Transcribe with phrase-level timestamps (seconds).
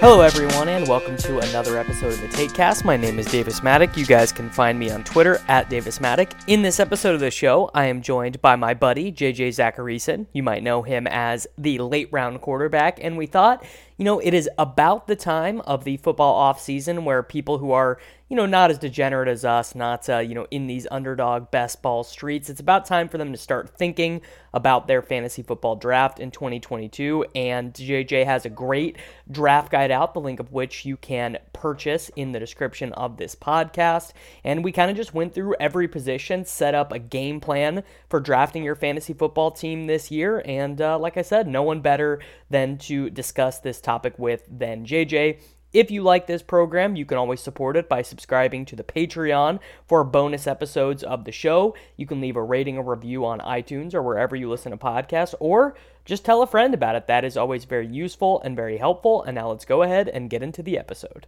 [0.00, 2.84] Hello, everyone, and welcome to another episode of the TakeCast.
[2.84, 3.96] My name is Davis Mattek.
[3.96, 6.40] You guys can find me on Twitter at Davis Mattek.
[6.46, 10.26] In this episode of the show, I am joined by my buddy, JJ Zachariason.
[10.32, 13.64] You might know him as the late round quarterback, and we thought,
[13.98, 17.98] you know, it is about the time of the football offseason where people who are
[18.28, 21.80] you know, not as degenerate as us, not, uh, you know, in these underdog best
[21.80, 22.50] ball streets.
[22.50, 24.20] It's about time for them to start thinking
[24.52, 27.24] about their fantasy football draft in 2022.
[27.34, 28.96] And JJ has a great
[29.30, 33.34] draft guide out, the link of which you can purchase in the description of this
[33.34, 34.12] podcast.
[34.44, 38.20] And we kind of just went through every position, set up a game plan for
[38.20, 40.42] drafting your fantasy football team this year.
[40.44, 44.84] And uh, like I said, no one better than to discuss this topic with than
[44.84, 45.40] JJ.
[45.72, 49.60] If you like this program, you can always support it by subscribing to the Patreon
[49.86, 51.74] for bonus episodes of the show.
[51.96, 55.34] You can leave a rating or review on iTunes or wherever you listen to podcasts,
[55.40, 57.06] or just tell a friend about it.
[57.06, 59.22] That is always very useful and very helpful.
[59.22, 61.26] And now let's go ahead and get into the episode.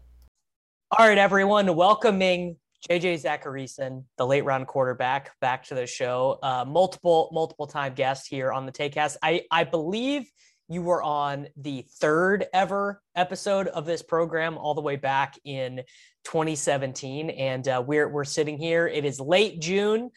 [0.90, 2.56] All right, everyone, welcoming
[2.90, 6.38] JJ Zachariason, the late round quarterback, back to the show.
[6.42, 9.16] Uh, multiple, multiple time guest here on the Takecast.
[9.22, 10.30] I, I believe
[10.70, 15.82] you were on the third ever episode of this program all the way back in
[16.24, 18.86] 2017 and uh, we're we're sitting here.
[18.86, 20.10] It is late june.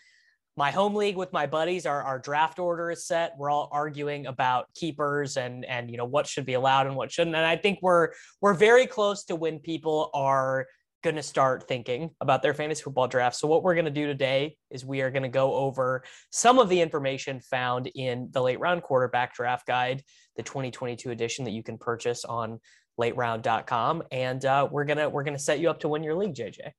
[0.55, 3.33] My home league with my buddies our, our draft order is set.
[3.39, 7.11] We're all arguing about keepers and and you know what should be allowed and what
[7.11, 7.35] shouldn't.
[7.35, 8.09] And i think we're
[8.39, 10.67] we're very close to when people are
[11.03, 13.35] going to start thinking about their fantasy football draft.
[13.35, 16.57] So, what we're going to do today is we are going to go over some
[16.57, 20.01] of the information found in the late round quarterback draft guide,
[20.35, 22.59] the 2022 edition that you can purchase on
[22.99, 24.03] lateround.com.
[24.11, 26.71] And uh, we're to, we're to set you up to win your league, JJ.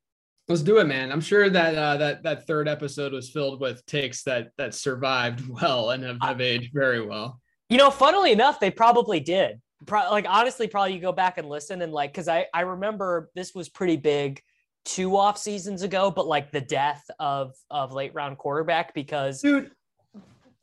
[0.47, 1.11] Let's do it, man.
[1.11, 5.49] I'm sure that uh, that that third episode was filled with takes that that survived
[5.49, 7.41] well and have, have aged very well.
[7.71, 11.49] You know, funnily enough, they probably did pro- like honestly, probably you go back and
[11.49, 14.41] listen and like because I I remember this was pretty big
[14.85, 19.71] two off seasons ago, but like the death of of late round quarterback because dude.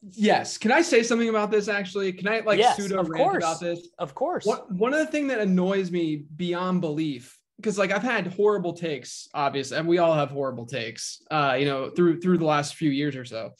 [0.01, 0.57] Yes.
[0.57, 2.11] Can I say something about this actually?
[2.13, 3.43] Can I like yes, pseudo rant course.
[3.43, 3.87] about this?
[3.99, 4.45] Of course.
[4.45, 8.73] What, one of the thing that annoys me beyond belief because like I've had horrible
[8.73, 12.75] takes, obviously, and we all have horrible takes, uh, you know, through through the last
[12.75, 13.51] few years or so.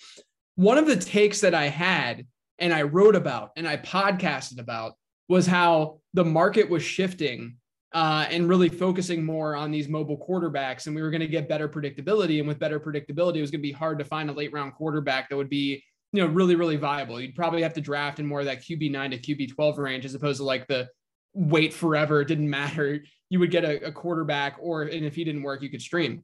[0.56, 2.26] One of the takes that I had
[2.58, 4.94] and I wrote about and I podcasted about
[5.30, 7.58] was how the market was shifting
[7.94, 10.88] uh, and really focusing more on these mobile quarterbacks.
[10.88, 12.40] And we were going to get better predictability.
[12.40, 14.74] And with better predictability, it was going to be hard to find a late round
[14.74, 17.20] quarterback that would be, you know, really, really viable.
[17.20, 20.38] You'd probably have to draft in more of that QB9 to QB12 range as opposed
[20.38, 20.88] to like the
[21.34, 22.22] wait forever.
[22.22, 23.04] It didn't matter.
[23.30, 26.24] You would get a, a quarterback, or and if he didn't work, you could stream.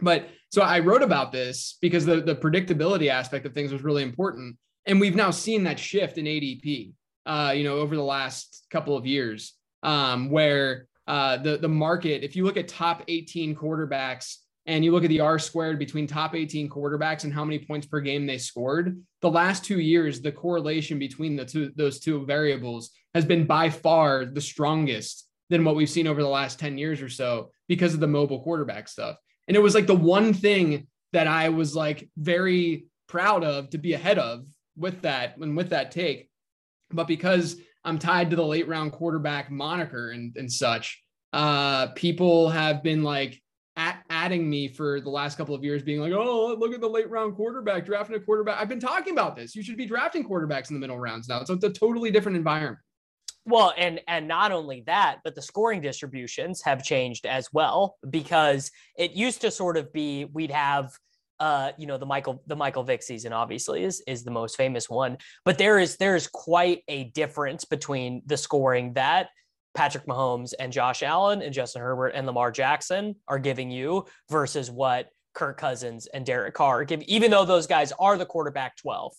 [0.00, 4.04] But so I wrote about this because the, the predictability aspect of things was really
[4.04, 4.56] important.
[4.86, 6.92] And we've now seen that shift in ADP
[7.28, 9.52] uh, you know, over the last couple of years,
[9.82, 14.36] um, where uh, the the market, if you look at top 18 quarterbacks
[14.68, 17.86] and you look at the R squared between top 18 quarterbacks and how many points
[17.86, 22.24] per game they scored, the last two years, the correlation between the two those two
[22.24, 26.78] variables has been by far the strongest than what we've seen over the last 10
[26.78, 29.16] years or so because of the mobile quarterback stuff.
[29.48, 33.78] And it was like the one thing that I was like very proud of to
[33.78, 34.44] be ahead of
[34.76, 36.28] with that and with that take
[36.90, 42.48] but because I'm tied to the late round quarterback moniker and, and such, uh, people
[42.48, 43.40] have been like
[43.78, 46.88] at, adding me for the last couple of years, being like, oh, look at the
[46.88, 48.60] late round quarterback, drafting a quarterback.
[48.60, 49.54] I've been talking about this.
[49.54, 51.44] You should be drafting quarterbacks in the middle rounds now.
[51.44, 52.78] So it's a totally different environment.
[53.46, 58.70] Well, and and not only that, but the scoring distributions have changed as well because
[58.98, 60.92] it used to sort of be we'd have
[61.40, 64.90] uh, you know, the Michael the Michael Vick season obviously is is the most famous
[64.90, 69.28] one, but there is there is quite a difference between the scoring that
[69.78, 74.72] Patrick Mahomes and Josh Allen and Justin Herbert and Lamar Jackson are giving you versus
[74.72, 79.12] what Kirk Cousins and Derek Carr give, even though those guys are the quarterback 12.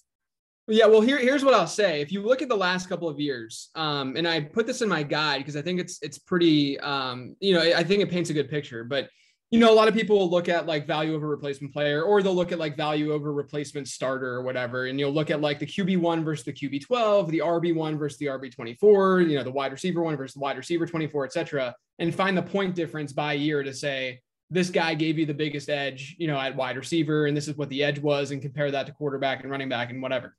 [0.68, 2.02] Yeah, well, here, here's what I'll say.
[2.02, 4.90] If you look at the last couple of years, um, and I put this in
[4.90, 8.30] my guide because I think it's it's pretty, um, you know, I think it paints
[8.30, 8.84] a good picture.
[8.84, 9.10] But
[9.52, 12.22] you know, a lot of people will look at like value over replacement player, or
[12.22, 14.86] they'll look at like value over replacement starter or whatever.
[14.86, 19.28] And you'll look at like the QB1 versus the QB12, the RB1 versus the RB24,
[19.28, 22.38] you know, the wide receiver one versus the wide receiver 24, et cetera, and find
[22.38, 26.28] the point difference by year to say, this guy gave you the biggest edge, you
[26.28, 28.92] know, at wide receiver, and this is what the edge was, and compare that to
[28.92, 30.36] quarterback and running back and whatever.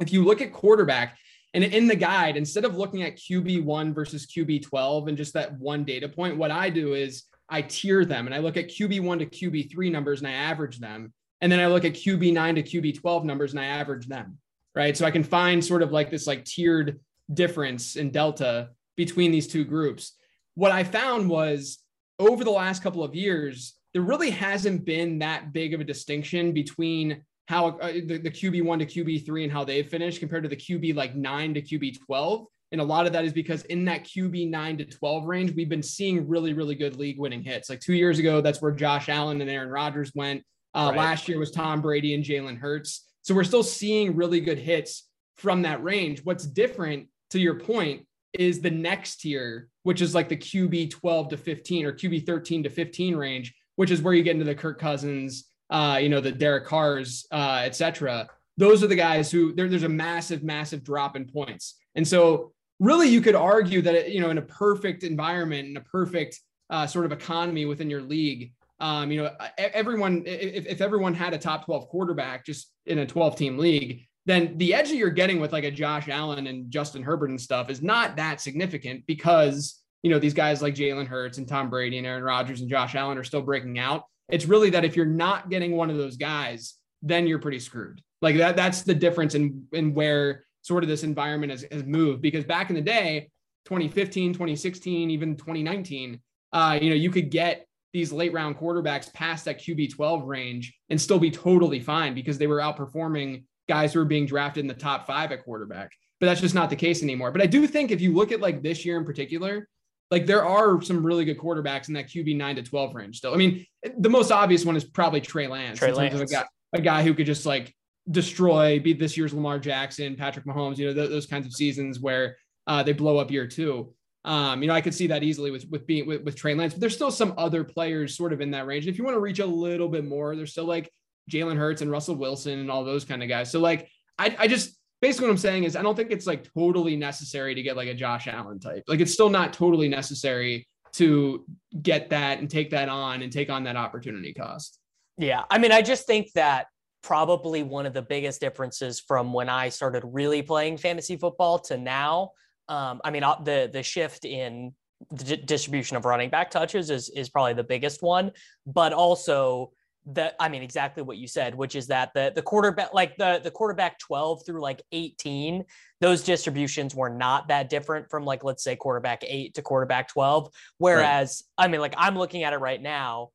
[0.00, 1.18] If you look at quarterback,
[1.54, 5.84] and in the guide, instead of looking at QB1 versus QB12 and just that one
[5.84, 9.26] data point, what I do is I tier them and I look at QB1 to
[9.26, 11.12] QB3 numbers and I average them.
[11.42, 14.38] And then I look at QB9 to QB12 numbers and I average them.
[14.74, 14.96] Right.
[14.96, 16.98] So I can find sort of like this like tiered
[17.32, 20.12] difference in delta between these two groups.
[20.54, 21.78] What I found was
[22.18, 26.52] over the last couple of years, there really hasn't been that big of a distinction
[26.52, 30.56] between how uh, the, the QB1 to QB3 and how they've finished compared to the
[30.56, 32.46] QB like 9 to QB12.
[32.72, 35.68] And a lot of that is because in that QB 9 to 12 range, we've
[35.68, 37.68] been seeing really, really good league winning hits.
[37.68, 40.42] Like two years ago, that's where Josh Allen and Aaron Rodgers went.
[40.74, 40.96] Uh, right.
[40.96, 43.06] Last year was Tom Brady and Jalen Hurts.
[43.20, 46.22] So we're still seeing really good hits from that range.
[46.24, 51.28] What's different, to your point, is the next tier, which is like the QB 12
[51.28, 54.54] to 15 or QB 13 to 15 range, which is where you get into the
[54.54, 58.28] Kirk Cousins, uh, you know, the Derek Carrs, uh, et cetera.
[58.56, 61.74] Those are the guys who there's a massive, massive drop in points.
[61.94, 65.80] And so really you could argue that, you know, in a perfect environment, in a
[65.80, 71.14] perfect uh, sort of economy within your league, um, you know, everyone, if, if everyone
[71.14, 74.96] had a top 12 quarterback just in a 12 team league, then the edge that
[74.96, 78.40] you're getting with like a Josh Allen and Justin Herbert and stuff is not that
[78.40, 82.60] significant because, you know, these guys like Jalen Hurts and Tom Brady and Aaron Rodgers
[82.60, 84.02] and Josh Allen are still breaking out.
[84.28, 88.02] It's really that if you're not getting one of those guys, then you're pretty screwed.
[88.20, 92.22] Like that, that's the difference in, in where sort of this environment has, has moved
[92.22, 93.28] because back in the day,
[93.66, 96.20] 2015, 2016, even 2019,
[96.52, 100.74] uh, you know, you could get these late round quarterbacks past that QB 12 range
[100.88, 104.66] and still be totally fine because they were outperforming guys who were being drafted in
[104.68, 105.90] the top five at quarterback.
[106.18, 107.32] But that's just not the case anymore.
[107.32, 109.68] But I do think if you look at like this year in particular,
[110.10, 113.34] like there are some really good quarterbacks in that QB nine to 12 range still.
[113.34, 113.66] I mean,
[113.98, 115.78] the most obvious one is probably Trey Lance.
[115.78, 116.20] Trey Lance.
[116.20, 117.74] A guy, a guy who could just like
[118.10, 122.00] destroy, beat this year's Lamar Jackson, Patrick Mahomes, you know, th- those kinds of seasons
[122.00, 123.94] where uh, they blow up year two.
[124.24, 126.74] Um, you know, I could see that easily with with being with, with Trey Lance,
[126.74, 128.84] but there's still some other players sort of in that range.
[128.84, 130.90] And if you want to reach a little bit more, there's still like
[131.30, 133.50] Jalen Hurts and Russell Wilson and all those kind of guys.
[133.50, 133.88] So like
[134.18, 137.54] I, I just basically what I'm saying is I don't think it's like totally necessary
[137.54, 138.84] to get like a Josh Allen type.
[138.86, 141.44] Like it's still not totally necessary to
[141.80, 144.78] get that and take that on and take on that opportunity cost.
[145.18, 145.42] Yeah.
[145.50, 146.66] I mean, I just think that
[147.02, 151.76] probably one of the biggest differences from when I started really playing fantasy football to
[151.76, 152.30] now.
[152.68, 154.72] Um, I mean, the the shift in
[155.10, 158.30] the distribution of running back touches is is probably the biggest one,
[158.66, 159.72] but also
[160.06, 163.40] that I mean exactly what you said, which is that the the quarterback like the
[163.42, 165.64] the quarterback 12 through like 18,
[166.00, 170.50] those distributions were not that different from like let's say quarterback 8 to quarterback 12.
[170.78, 171.66] Whereas right.
[171.66, 173.30] I mean like I'm looking at it right now,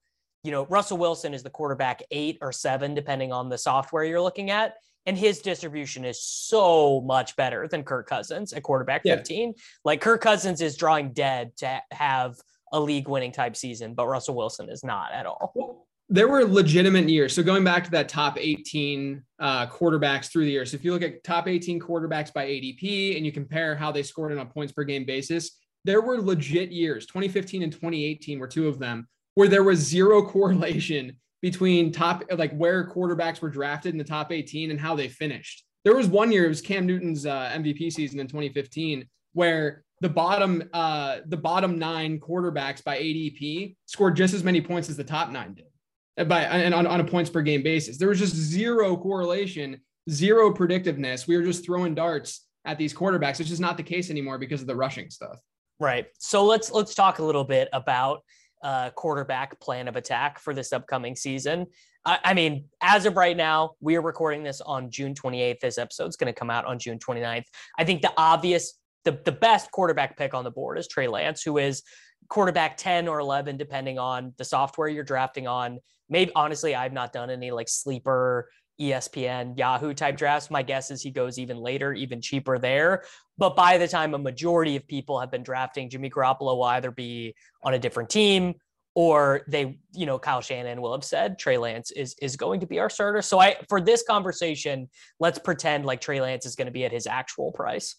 [0.47, 4.21] you know, Russell Wilson is the quarterback 8 or 7 depending on the software you're
[4.21, 4.75] looking at.
[5.05, 9.17] And his distribution is so much better than Kirk Cousins at quarterback yeah.
[9.17, 9.55] 15.
[9.83, 12.37] Like Kirk Cousins is drawing dead to have
[12.71, 17.09] a league winning type season, but Russell Wilson is not at all there were legitimate
[17.09, 17.35] years.
[17.35, 20.71] So going back to that top 18 uh, quarterbacks through the years.
[20.71, 24.03] So if you look at top 18 quarterbacks by ADP and you compare how they
[24.03, 27.05] scored on a points per game basis, there were legit years.
[27.07, 29.05] 2015 and 2018 were two of them
[29.37, 34.31] where there was zero correlation between top like where quarterbacks were drafted in the top
[34.31, 35.63] 18 and how they finished.
[35.85, 40.09] There was one year it was Cam Newton's uh, MVP season in 2015 where the
[40.09, 45.03] bottom uh, the bottom nine quarterbacks by ADP scored just as many points as the
[45.03, 47.99] top nine did by and on, on a points per game basis.
[47.99, 49.79] There was just zero correlation,
[50.09, 51.27] zero predictiveness.
[51.27, 54.61] We were just throwing darts at these quarterbacks, which is not the case anymore because
[54.61, 55.39] of the rushing stuff.
[55.79, 56.07] Right.
[56.17, 58.23] So let's let's talk a little bit about
[58.63, 61.67] uh, quarterback plan of attack for this upcoming season.
[62.05, 65.59] I, I, mean, as of right now, we are recording this on June 28th.
[65.59, 67.45] This episode is going to come out on June 29th.
[67.77, 71.43] I think the obvious, the, the best quarterback pick on the board is Trey Lance,
[71.43, 71.83] who is
[72.29, 75.79] quarterback 10 or 11, depending on the software you're drafting on.
[76.09, 78.49] Maybe honestly, I've not done any like sleeper
[78.79, 80.51] ESPN, Yahoo type drafts.
[80.51, 83.03] My guess is he goes even later, even cheaper there.
[83.37, 86.91] But by the time a majority of people have been drafting, Jimmy Garoppolo will either
[86.91, 88.55] be on a different team
[88.95, 92.65] or they, you know, Kyle Shanahan will have said Trey Lance is is going to
[92.65, 93.21] be our starter.
[93.21, 96.91] So I for this conversation, let's pretend like Trey Lance is going to be at
[96.91, 97.95] his actual price.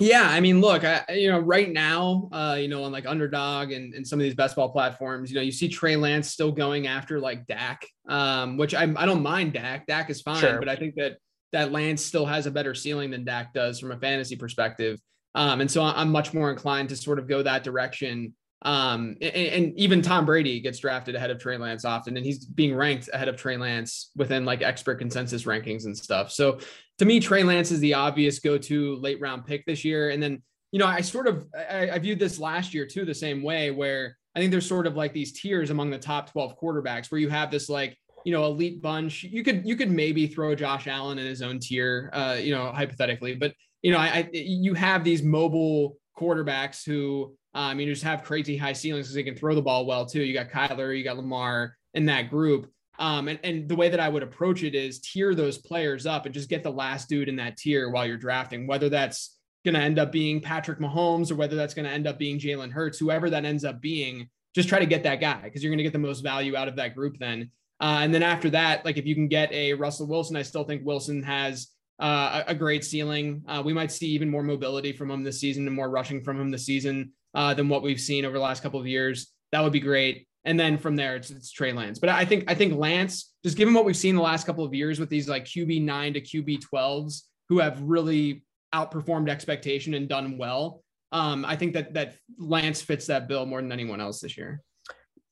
[0.00, 3.70] Yeah, I mean, look, I, you know, right now, uh, you know, on like underdog
[3.70, 6.50] and, and some of these best ball platforms, you know, you see Trey Lance still
[6.50, 9.86] going after like Dak, um, which I, I don't mind Dak.
[9.86, 10.58] Dak is fine, sure.
[10.58, 11.18] but I think that
[11.52, 14.98] that Lance still has a better ceiling than Dak does from a fantasy perspective.
[15.34, 18.34] Um, and so I'm much more inclined to sort of go that direction.
[18.62, 22.44] Um, and, and, even Tom Brady gets drafted ahead of Trey Lance often, and he's
[22.44, 26.30] being ranked ahead of Trey Lance within like expert consensus rankings and stuff.
[26.30, 26.58] So
[27.00, 30.10] to me, Trey Lance is the obvious go-to late round pick this year.
[30.10, 33.14] And then, you know, I sort of I, I viewed this last year too the
[33.14, 36.60] same way, where I think there's sort of like these tiers among the top 12
[36.60, 39.22] quarterbacks, where you have this like you know elite bunch.
[39.22, 42.70] You could you could maybe throw Josh Allen in his own tier, uh, you know,
[42.70, 48.04] hypothetically, but you know, I, I you have these mobile quarterbacks who um, you just
[48.04, 50.22] have crazy high ceilings because they can throw the ball well too.
[50.22, 52.70] You got Kyler, you got Lamar in that group.
[53.00, 56.26] Um, and, and the way that I would approach it is tier those players up
[56.26, 59.74] and just get the last dude in that tier while you're drafting, whether that's going
[59.74, 62.70] to end up being Patrick Mahomes or whether that's going to end up being Jalen
[62.70, 65.78] Hurts, whoever that ends up being, just try to get that guy because you're going
[65.78, 67.50] to get the most value out of that group then.
[67.80, 70.64] Uh, and then after that, like if you can get a Russell Wilson, I still
[70.64, 71.68] think Wilson has
[72.00, 73.42] uh, a, a, great ceiling.
[73.46, 76.40] Uh, we might see even more mobility from him this season and more rushing from
[76.40, 79.32] him this season uh, than what we've seen over the last couple of years.
[79.52, 80.26] That would be great.
[80.44, 81.98] And then from there, it's, it's Trey Lance.
[81.98, 84.72] But I think I think Lance, just given what we've seen the last couple of
[84.72, 88.44] years with these like QB nine to QB twelves who have really
[88.74, 90.82] outperformed expectation and done well.
[91.12, 94.62] Um, I think that that Lance fits that bill more than anyone else this year.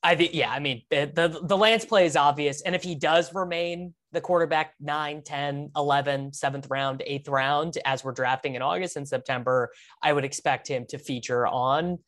[0.03, 2.62] I think, yeah, I mean, the, the, the Lance play is obvious.
[2.62, 8.05] And if he does remain the quarterback 9, 10, 11, seventh round, eighth round, as
[8.05, 9.71] we're drafting in August and September,
[10.03, 11.99] I would expect him to feature on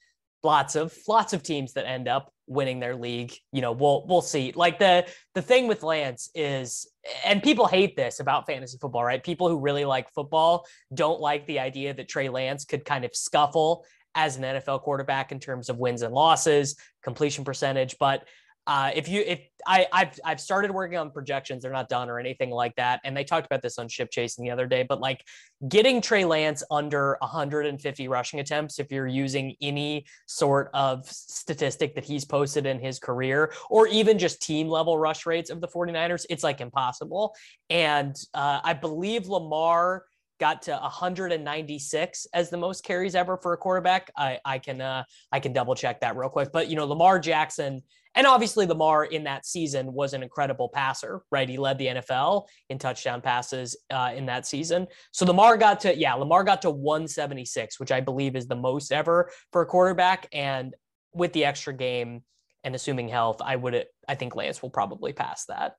[0.42, 4.22] lots of lots of teams that end up winning their league you know we'll we'll
[4.22, 6.90] see like the the thing with lance is
[7.24, 11.46] and people hate this about fantasy football right people who really like football don't like
[11.46, 15.68] the idea that trey lance could kind of scuffle as an NFL quarterback in terms
[15.68, 17.96] of wins and losses, completion percentage.
[17.98, 18.24] But
[18.66, 22.18] uh, if you if I I've I've started working on projections, they're not done or
[22.18, 23.00] anything like that.
[23.04, 25.24] And they talked about this on Ship Chasing the other day, but like
[25.68, 32.04] getting Trey Lance under 150 rushing attempts, if you're using any sort of statistic that
[32.04, 36.26] he's posted in his career, or even just team level rush rates of the 49ers,
[36.30, 37.34] it's like impossible.
[37.70, 40.04] And uh, I believe Lamar
[40.38, 44.10] got to 196 as the most carries ever for a quarterback.
[44.16, 46.50] I, I can uh, I can double check that real quick.
[46.52, 47.82] But you know, Lamar Jackson
[48.14, 51.48] and obviously Lamar in that season was an incredible passer, right?
[51.48, 54.86] He led the NFL in touchdown passes uh, in that season.
[55.12, 58.92] So Lamar got to yeah, Lamar got to 176, which I believe is the most
[58.92, 60.28] ever for a quarterback.
[60.32, 60.74] And
[61.12, 62.22] with the extra game
[62.64, 65.74] and assuming health, I would I think Lance will probably pass that.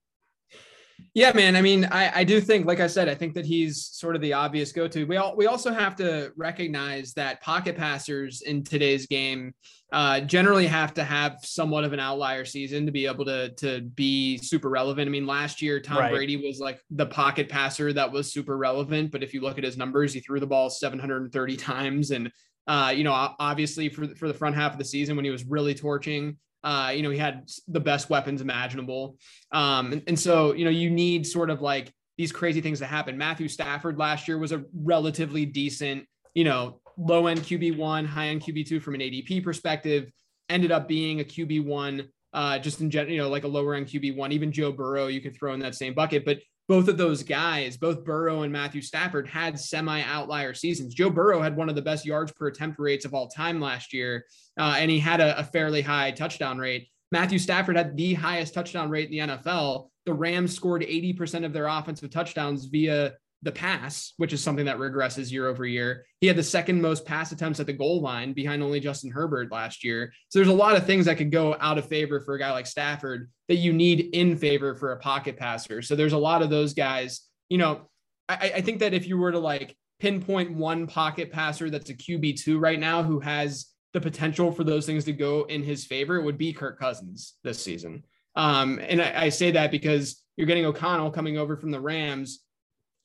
[1.13, 1.55] Yeah, man.
[1.55, 4.21] I mean, I, I do think, like I said, I think that he's sort of
[4.21, 5.05] the obvious go-to.
[5.05, 9.53] We all we also have to recognize that pocket passers in today's game
[9.91, 13.81] uh, generally have to have somewhat of an outlier season to be able to to
[13.81, 15.07] be super relevant.
[15.07, 16.11] I mean, last year Tom right.
[16.11, 19.63] Brady was like the pocket passer that was super relevant, but if you look at
[19.63, 22.31] his numbers, he threw the ball 730 times, and
[22.67, 25.45] uh, you know, obviously for for the front half of the season when he was
[25.45, 29.17] really torching, uh, you know, he had the best weapons imaginable.
[29.51, 32.85] Um, and, and so, you know, you need sort of like these crazy things to
[32.85, 33.17] happen.
[33.17, 38.41] Matthew Stafford last year was a relatively decent, you know, low end QB1, high end
[38.41, 40.11] QB2 from an ADP perspective,
[40.49, 43.87] ended up being a QB1 uh, just in general, you know, like a lower end
[43.87, 44.31] QB1.
[44.31, 46.23] Even Joe Burrow, you could throw in that same bucket.
[46.25, 50.93] But both of those guys, both Burrow and Matthew Stafford, had semi outlier seasons.
[50.93, 53.93] Joe Burrow had one of the best yards per attempt rates of all time last
[53.93, 54.25] year,
[54.59, 56.87] uh, and he had a, a fairly high touchdown rate.
[57.11, 59.89] Matthew Stafford had the highest touchdown rate in the NFL.
[60.05, 64.77] The Rams scored 80% of their offensive touchdowns via the pass, which is something that
[64.77, 66.05] regresses year over year.
[66.19, 69.51] He had the second most pass attempts at the goal line behind only Justin Herbert
[69.51, 70.13] last year.
[70.29, 72.51] So there's a lot of things that could go out of favor for a guy
[72.51, 75.81] like Stafford that you need in favor for a pocket passer.
[75.81, 77.21] So there's a lot of those guys.
[77.49, 77.89] You know,
[78.29, 81.95] I, I think that if you were to like pinpoint one pocket passer that's a
[81.95, 86.15] QB2 right now who has the potential for those things to go in his favor,
[86.15, 88.03] it would be Kirk Cousins this season.
[88.35, 92.39] Um, and I, I say that because you're getting O'Connell coming over from the Rams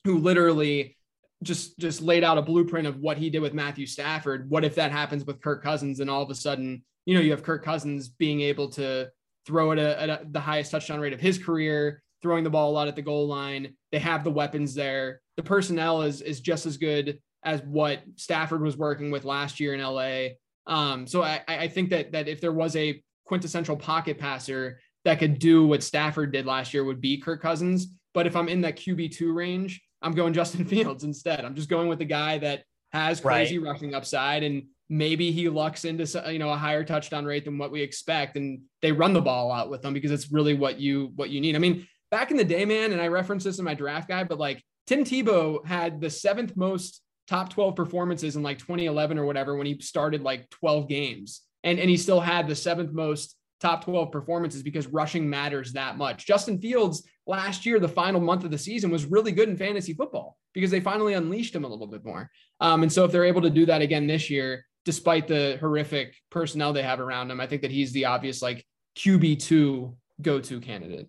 [0.07, 0.95] who literally
[1.43, 4.49] just just laid out a blueprint of what he did with Matthew Stafford.
[4.49, 7.31] What if that happens with Kirk Cousins and all of a sudden, you know, you
[7.31, 9.09] have Kirk Cousins being able to
[9.45, 12.73] throw it at, a, the highest touchdown rate of his career, throwing the ball a
[12.73, 13.75] lot at the goal line.
[13.91, 15.19] They have the weapons there.
[15.35, 19.73] The personnel is is just as good as what Stafford was working with last year
[19.73, 20.29] in LA.
[20.67, 25.19] Um, so I, I think that that if there was a quintessential pocket passer that
[25.19, 27.87] could do what Stafford did last year, would be Kirk Cousins.
[28.13, 31.43] But if I'm in that QB two range, I'm going Justin Fields instead.
[31.43, 33.71] I'm just going with the guy that has crazy right.
[33.71, 37.71] rushing upside and maybe he lucks into you know a higher touchdown rate than what
[37.71, 41.11] we expect and they run the ball out with them because it's really what you
[41.15, 41.55] what you need.
[41.55, 44.29] I mean, back in the day, man, and I referenced this in my draft guide,
[44.29, 49.25] but like Tim Tebow had the seventh most top 12 performances in like 2011 or
[49.25, 51.41] whatever when he started like 12 games.
[51.63, 55.97] And, and he still had the seventh most top 12 performances because rushing matters that
[55.97, 56.25] much.
[56.25, 59.93] Justin Fields last year, the final month of the season was really good in fantasy
[59.93, 62.29] football because they finally unleashed him a little bit more.
[62.59, 66.15] Um, and so if they're able to do that again this year, despite the horrific
[66.29, 68.65] personnel they have around him, I think that he's the obvious like
[68.97, 71.07] QB2 go-to candidate.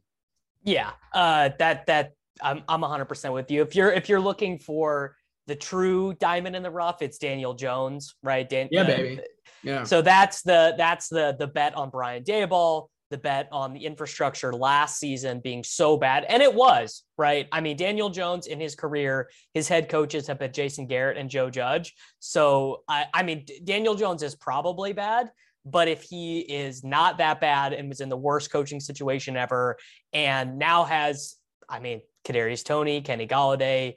[0.65, 3.63] Yeah, uh, that that I'm I'm 100% with you.
[3.63, 8.15] If you're if you're looking for the true diamond in the rough, it's Daniel Jones,
[8.23, 8.47] right?
[8.49, 9.21] Dan- yeah, uh, baby.
[9.63, 9.85] Yeah.
[9.85, 14.53] So that's the that's the the bet on Brian Daboll, the bet on the infrastructure
[14.53, 17.49] last season being so bad, and it was right.
[17.53, 21.31] I mean, Daniel Jones in his career, his head coaches have been Jason Garrett and
[21.31, 21.95] Joe Judge.
[22.19, 25.31] So I I mean, Daniel Jones is probably bad.
[25.65, 29.77] But if he is not that bad and was in the worst coaching situation ever,
[30.15, 31.37] and now has,
[31.69, 33.97] I mean, Kadarius Toney, Kenny Golladay,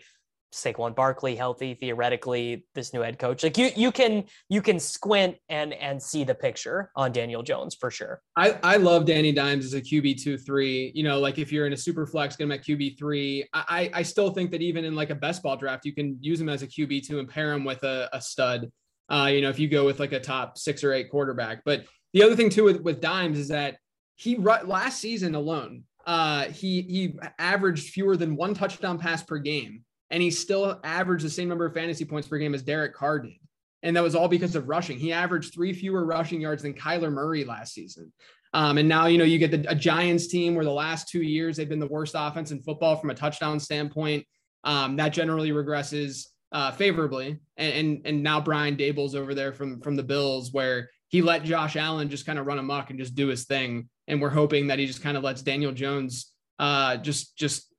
[0.53, 3.43] Saquon Barkley healthy, theoretically, this new head coach.
[3.43, 7.75] Like you you can you can squint and and see the picture on Daniel Jones
[7.75, 8.21] for sure.
[8.35, 10.91] I, I love Danny Dimes as a QB two three.
[10.93, 13.47] You know, like if you're in a super flex, get him at QB three.
[13.53, 16.39] I I still think that even in like a best ball draft, you can use
[16.39, 18.69] him as a QB two and pair him with a, a stud.
[19.09, 21.63] Uh, you know, if you go with like a top six or eight quarterback.
[21.65, 23.77] But the other thing too with, with Dimes is that
[24.15, 29.83] he last season alone, uh, he he averaged fewer than one touchdown pass per game
[30.11, 33.19] and he still averaged the same number of fantasy points per game as Derek Carr
[33.19, 33.33] did.
[33.81, 34.99] And that was all because of rushing.
[34.99, 38.13] He averaged three fewer rushing yards than Kyler Murray last season.
[38.53, 41.21] Um, and now, you know, you get the, a Giants team where the last two
[41.21, 44.27] years they've been the worst offense in football from a touchdown standpoint.
[44.63, 47.39] Um, that generally regresses uh, favorably.
[47.57, 51.43] And, and, and now Brian Daboll's over there from from the Bills, where he let
[51.43, 53.89] Josh Allen just kind of run amok and just do his thing.
[54.07, 57.70] And we're hoping that he just kind of lets Daniel Jones uh, just just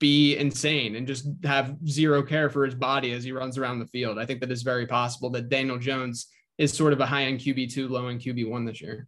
[0.00, 3.86] be insane and just have zero care for his body as he runs around the
[3.86, 4.18] field.
[4.18, 6.26] I think that is very possible that Daniel Jones
[6.58, 9.06] is sort of a high end QB two, low end QB one this year.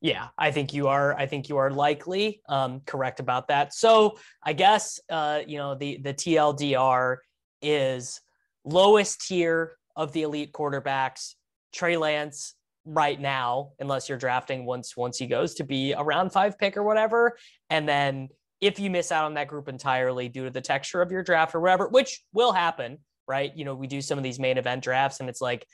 [0.00, 1.16] Yeah, I think you are.
[1.16, 3.72] I think you are likely um, correct about that.
[3.72, 7.18] So I guess uh, you know the the TLDR
[7.62, 8.20] is
[8.64, 11.34] lowest tier of the elite quarterbacks.
[11.72, 16.58] Trey Lance right now, unless you're drafting once once he goes to be around five
[16.58, 17.38] pick or whatever,
[17.70, 18.28] and then
[18.64, 21.54] if you miss out on that group entirely due to the texture of your draft
[21.54, 22.98] or whatever, which will happen,
[23.28, 23.54] right?
[23.54, 25.66] You know, we do some of these main event drafts and it's like,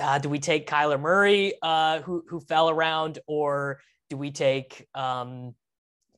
[0.00, 4.86] uh, do we take Kyler Murray, uh, who who fell around, or do we take,
[4.94, 5.54] um,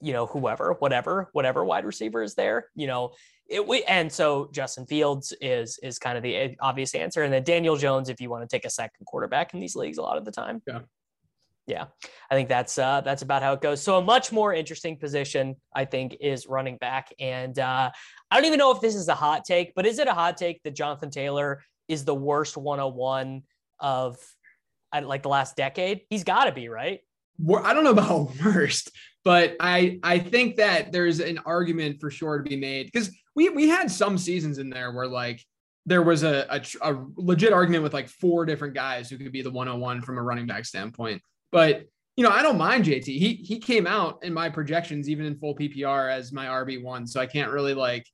[0.03, 3.13] you know, whoever, whatever, whatever wide receiver is there, you know?
[3.49, 7.33] It, we, and so Justin Fields is is kind of the eh, obvious answer, and
[7.33, 10.03] then Daniel Jones if you want to take a second quarterback in these leagues a
[10.03, 10.61] lot of the time.
[10.67, 10.81] Yeah
[11.71, 11.87] yeah,
[12.31, 13.83] I think that's uh, that's about how it goes.
[13.83, 17.15] So a much more interesting position, I think, is running back.
[17.21, 17.91] And uh,
[18.31, 20.37] I don't even know if this is a hot take, but is it a hot
[20.37, 23.43] take that Jonathan Taylor is the worst 101
[23.79, 24.19] of
[24.93, 26.03] like the last decade?
[26.11, 27.01] He's got to be right.
[27.65, 28.91] I don't know about worst,
[29.25, 33.49] but I I think that there's an argument for sure to be made because we
[33.49, 35.41] we had some seasons in there where like
[35.87, 39.43] there was a, a, a legit argument with like four different guys who could be
[39.43, 41.23] the 101 from a running back standpoint.
[41.53, 41.87] But
[42.17, 43.05] you know, I don't mind JT.
[43.05, 47.07] He he came out in my projections, even in full PPR, as my RB one.
[47.07, 48.07] So I can't really like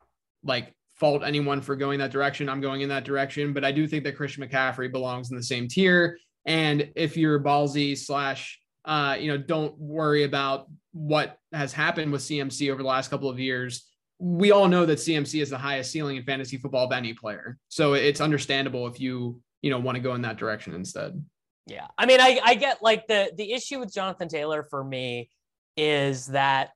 [0.44, 2.48] like fault anyone for going that direction.
[2.48, 5.42] I'm going in that direction, but I do think that Christian McCaffrey belongs in the
[5.42, 6.18] same tier.
[6.46, 12.22] And if you're ballsy slash, uh, you know, don't worry about what has happened with
[12.22, 13.90] CMC over the last couple of years.
[14.18, 17.58] We all know that CMC is the highest ceiling in fantasy football of any player.
[17.68, 21.22] So it's understandable if you, you know, want to go in that direction instead.
[21.66, 21.86] Yeah.
[21.98, 25.30] I mean, I, I get like the the issue with Jonathan Taylor for me
[25.76, 26.70] is that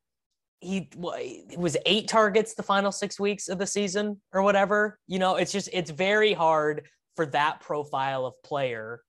[0.61, 4.99] he was eight targets the final six weeks of the season or whatever.
[5.07, 9.01] You know, it's just it's very hard for that profile of player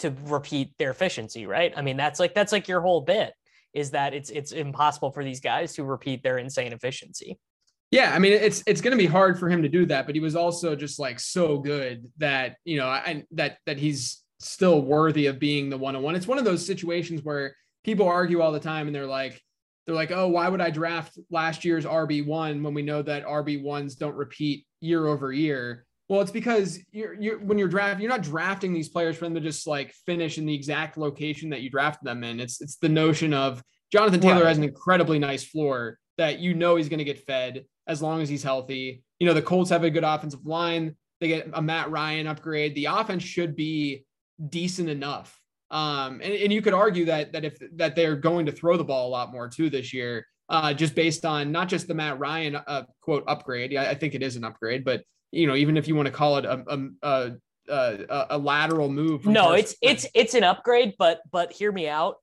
[0.00, 1.72] to repeat their efficiency, right?
[1.76, 3.32] I mean, that's like that's like your whole bit
[3.72, 7.38] is that it's it's impossible for these guys to repeat their insane efficiency.
[7.90, 10.14] Yeah, I mean it's it's going to be hard for him to do that, but
[10.14, 14.82] he was also just like so good that you know, and that that he's still
[14.82, 16.16] worthy of being the one on one.
[16.16, 19.40] It's one of those situations where people argue all the time and they're like,
[19.86, 23.98] they're like, oh, why would I draft last year's RB1 when we know that RB1s
[23.98, 25.84] don't repeat year over year?
[26.08, 29.34] Well, it's because you're, you're when you're drafting, you're not drafting these players for them
[29.34, 32.40] to just like finish in the exact location that you drafted them in.
[32.40, 34.48] It's it's the notion of Jonathan Taylor right.
[34.48, 38.22] has an incredibly nice floor that you know he's going to get fed as long
[38.22, 39.04] as he's healthy.
[39.20, 40.96] You know, the Colts have a good offensive line.
[41.20, 42.74] They get a Matt Ryan upgrade.
[42.74, 44.04] The offense should be
[44.48, 48.52] decent enough um, and, and you could argue that that if that they're going to
[48.52, 51.86] throw the ball a lot more too this year, uh, just based on not just
[51.86, 53.70] the Matt Ryan uh, quote upgrade.
[53.70, 56.12] Yeah, I think it is an upgrade, but you know, even if you want to
[56.12, 57.32] call it a a,
[57.68, 59.26] a, a lateral move.
[59.26, 62.16] No, it's it's it's an upgrade, but but hear me out.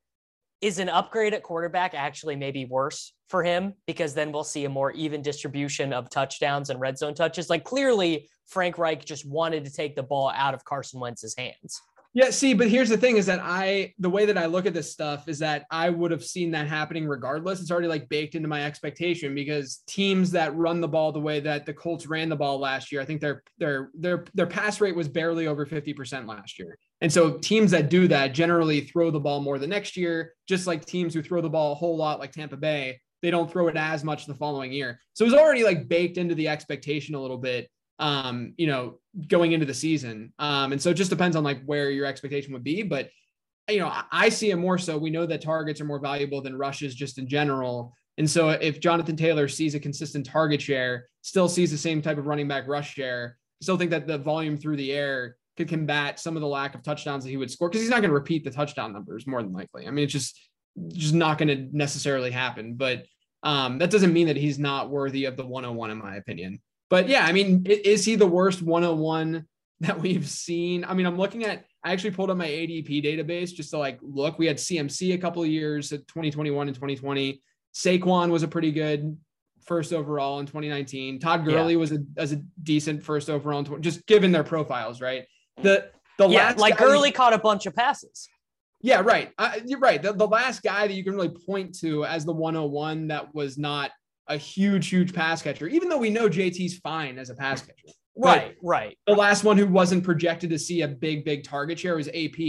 [0.60, 4.70] Is an upgrade at quarterback actually maybe worse for him because then we'll see a
[4.70, 7.48] more even distribution of touchdowns and red zone touches.
[7.48, 11.80] Like clearly, Frank Reich just wanted to take the ball out of Carson Wentz's hands.
[12.14, 14.74] Yeah, see, but here's the thing is that I the way that I look at
[14.74, 17.62] this stuff is that I would have seen that happening regardless.
[17.62, 21.40] It's already like baked into my expectation because teams that run the ball the way
[21.42, 24.82] that the Colts ran the ball last year, I think their their their their pass
[24.82, 26.78] rate was barely over 50% last year.
[27.02, 30.66] And so teams that do that generally throw the ball more the next year, just
[30.66, 33.68] like teams who throw the ball a whole lot like Tampa Bay, they don't throw
[33.68, 35.00] it as much the following year.
[35.14, 39.00] So it was already like baked into the expectation a little bit um, you know,
[39.28, 40.34] going into the season.
[40.40, 42.84] Um, and so it just depends on like where your expectation would be.
[42.84, 43.10] But
[43.70, 44.98] you know, I see it more so.
[44.98, 47.94] We know that targets are more valuable than rushes just in general.
[48.18, 52.18] And so if Jonathan Taylor sees a consistent target share, still sees the same type
[52.18, 56.20] of running back rush share, still think that the volume through the air could combat
[56.20, 58.14] some of the lack of touchdowns that he would score because he's not going to
[58.14, 59.88] repeat the touchdown numbers more than likely.
[59.88, 60.40] I mean, it's just
[60.90, 62.76] just not going to necessarily happen.
[62.76, 63.06] But
[63.44, 66.62] um, that doesn't mean that he's not worthy of the 101 in my opinion.
[66.90, 69.46] But yeah, I mean, is he the worst 101
[69.82, 70.86] that we've seen?
[70.86, 74.00] I mean, I'm looking at, I actually pulled up my ADP database just to like
[74.02, 74.40] look.
[74.40, 77.42] We had CMC a couple of years at 2021 and 2020.
[77.74, 79.18] Saquon was a pretty good
[79.64, 81.20] first overall in 2019.
[81.20, 81.80] Todd Gurley yeah.
[81.80, 85.26] was a, as a decent first overall, in, just given their profiles, right?
[85.62, 88.28] The the yeah, last like Gurley caught a bunch of passes.
[88.82, 89.32] Yeah, right.
[89.38, 90.02] Uh, you're right.
[90.02, 93.58] The, the last guy that you can really point to as the 101 that was
[93.58, 93.92] not
[94.28, 97.94] a huge, huge pass catcher, even though we know JT's fine as a pass catcher.
[98.16, 98.98] Right, but right.
[99.06, 102.40] The last one who wasn't projected to see a big, big target share was AP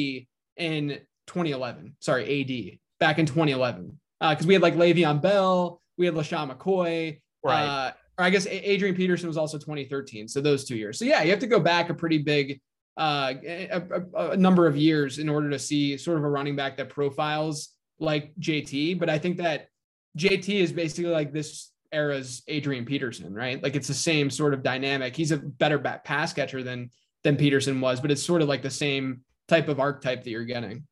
[0.57, 1.97] in 2011.
[2.01, 3.99] Sorry, AD back in 2011.
[4.21, 7.21] Because uh, we had like Le'Veon Bell, we had LeSean McCoy.
[7.45, 7.65] Right.
[7.65, 10.27] Uh, or I guess Adrian Peterson was also 2013.
[10.27, 10.99] So those two years.
[10.99, 12.61] So yeah, you have to go back a pretty big
[12.97, 13.83] uh, a,
[14.15, 16.89] a, a number of years in order to see sort of a running back that
[16.89, 17.69] profiles
[18.01, 18.99] like JT.
[18.99, 19.69] But I think that
[20.17, 23.63] JT is basically like this era's Adrian Peterson, right?
[23.63, 25.17] Like it's the same sort of dynamic.
[25.17, 26.91] He's a better back pass catcher than
[27.25, 30.45] than Peterson was, but it's sort of like the same type of archetype that you're
[30.45, 30.87] getting.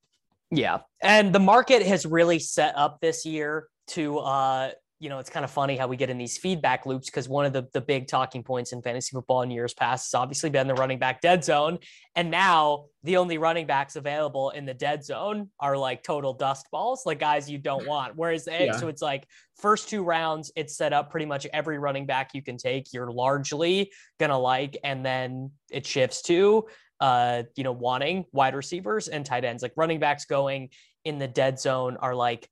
[0.51, 0.79] Yeah.
[1.03, 5.45] And the market has really set up this year to uh you know, it's kind
[5.45, 8.09] of funny how we get in these feedback loops because one of the, the big
[8.09, 11.45] talking points in fantasy football in years past has obviously been the running back dead
[11.45, 11.79] zone.
[12.15, 16.67] And now the only running backs available in the dead zone are like total dust
[16.73, 18.15] balls, like guys you don't want.
[18.17, 18.73] Whereas, yeah.
[18.73, 19.27] so it's like
[19.59, 23.11] first two rounds, it's set up pretty much every running back you can take, you're
[23.11, 24.79] largely going to like.
[24.83, 26.69] And then it shifts to,
[27.01, 29.63] uh, you know, wanting wide receivers and tight ends.
[29.63, 30.71] Like running backs going
[31.05, 32.49] in the dead zone are like,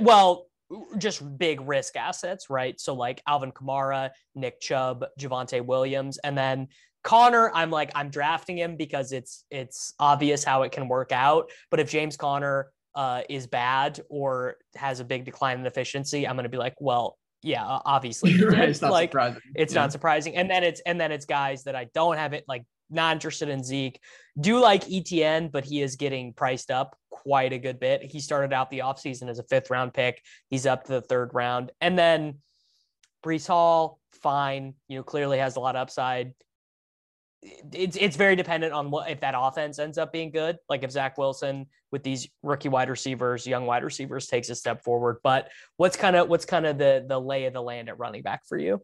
[0.00, 0.46] well,
[0.98, 2.80] just big risk assets, right?
[2.80, 6.68] So like Alvin Kamara, Nick Chubb, Javonte Williams, and then
[7.02, 11.50] Conner, I'm like, I'm drafting him because it's it's obvious how it can work out.
[11.70, 16.34] But if James Conner uh, is bad or has a big decline in efficiency, I'm
[16.34, 18.68] going to be like, well, yeah, obviously, right.
[18.70, 19.42] it's not like, surprising.
[19.54, 19.80] It's yeah.
[19.82, 20.36] not surprising.
[20.36, 23.48] And then it's and then it's guys that I don't have it like not interested
[23.48, 24.00] in Zeke.
[24.40, 28.02] Do like ETN, but he is getting priced up quite a good bit.
[28.02, 30.22] He started out the offseason as a fifth round pick.
[30.50, 31.72] He's up to the third round.
[31.80, 32.38] And then
[33.24, 36.34] Breece Hall, fine, you know, clearly has a lot of upside.
[37.72, 40.56] It's it's very dependent on what if that offense ends up being good.
[40.68, 44.82] Like if Zach Wilson with these rookie wide receivers, young wide receivers takes a step
[44.82, 45.18] forward.
[45.22, 48.22] But what's kind of what's kind of the the lay of the land at running
[48.22, 48.82] back for you?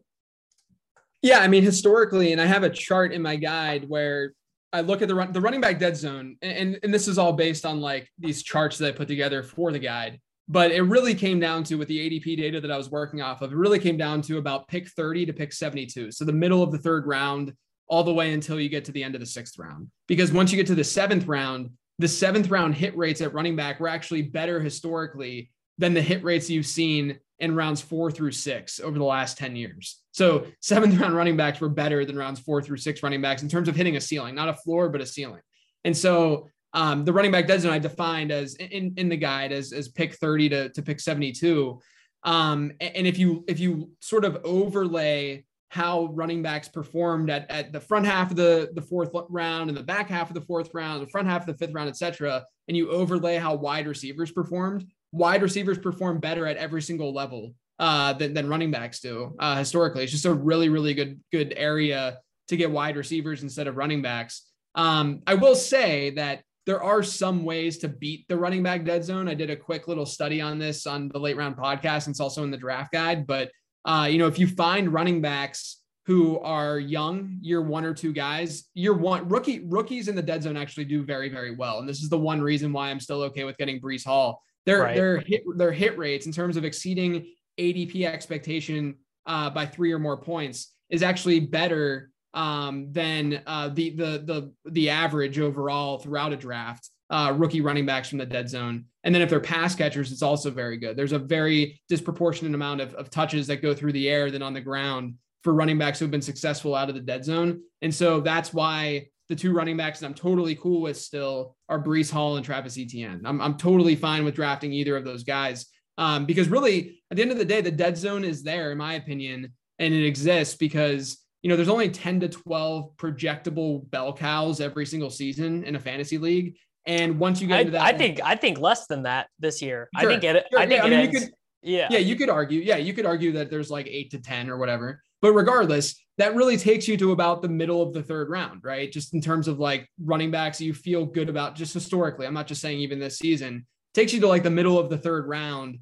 [1.21, 4.33] Yeah, I mean historically, and I have a chart in my guide where
[4.73, 7.33] I look at the run, the running back dead zone, and, and this is all
[7.33, 10.19] based on like these charts that I put together for the guide.
[10.47, 13.41] But it really came down to with the ADP data that I was working off
[13.41, 16.11] of, it really came down to about pick 30 to pick 72.
[16.11, 17.53] So the middle of the third round,
[17.87, 19.89] all the way until you get to the end of the sixth round.
[20.07, 23.55] Because once you get to the seventh round, the seventh round hit rates at running
[23.55, 28.31] back were actually better historically than the hit rates you've seen in rounds four through
[28.31, 30.01] six over the last 10 years.
[30.11, 33.49] So seventh round running backs were better than rounds four through six running backs in
[33.49, 35.41] terms of hitting a ceiling, not a floor, but a ceiling.
[35.83, 39.73] And so um, the running back dead I defined as in, in the guide as,
[39.73, 41.79] as pick 30 to, to pick 72.
[42.23, 47.71] Um, and if you if you sort of overlay how running backs performed at, at
[47.71, 50.69] the front half of the, the fourth round and the back half of the fourth
[50.73, 53.87] round, the front half of the fifth round, et cetera, and you overlay how wide
[53.87, 58.99] receivers performed, wide receivers perform better at every single level uh, than, than running backs
[58.99, 60.03] do uh, historically.
[60.03, 64.01] It's just a really, really good, good area to get wide receivers instead of running
[64.01, 64.47] backs.
[64.75, 69.03] Um, I will say that there are some ways to beat the running back dead
[69.03, 69.27] zone.
[69.27, 72.19] I did a quick little study on this on the late round podcast, and it's
[72.19, 73.25] also in the draft guide.
[73.25, 73.51] But
[73.83, 78.13] uh, you know, if you find running backs who are young, year one or two
[78.13, 81.79] guys, year one rookie rookies in the dead zone actually do very, very well.
[81.79, 84.41] And this is the one reason why I'm still okay with getting Breece Hall.
[84.65, 84.95] Their right.
[84.95, 87.27] their hit their hit rates in terms of exceeding
[87.59, 88.95] ADP expectation
[89.25, 94.71] uh, by three or more points is actually better um, than uh, the the the
[94.71, 96.89] the average overall throughout a draft.
[97.09, 98.85] Uh, rookie running backs from the dead zone.
[99.03, 100.95] And then if they're pass catchers, it's also very good.
[100.95, 104.53] There's a very disproportionate amount of, of touches that go through the air than on
[104.53, 107.61] the ground for running backs who have been successful out of the dead zone.
[107.81, 111.81] And so that's why the two running backs that I'm totally cool with still are
[111.81, 113.21] Breece Hall and Travis Etienne.
[113.25, 115.67] I'm, I'm totally fine with drafting either of those guys
[115.97, 118.77] um, because really, at the end of the day, the dead zone is there, in
[118.77, 124.13] my opinion, and it exists because you know, there's only 10 to 12 projectable bell
[124.13, 126.55] cows every single season in a fantasy league.
[126.85, 129.61] And once you get I, into that, I think I think less than that this
[129.61, 129.89] year.
[129.97, 130.45] Sure, I think it.
[130.51, 131.29] Sure, I think yeah, I mean, you could,
[131.61, 132.59] yeah, yeah, you could argue.
[132.59, 135.01] Yeah, you could argue that there's like eight to ten or whatever.
[135.21, 138.91] But regardless, that really takes you to about the middle of the third round, right?
[138.91, 142.25] Just in terms of like running backs you feel good about, just historically.
[142.25, 143.65] I'm not just saying even this season.
[143.93, 145.79] Takes you to like the middle of the third round,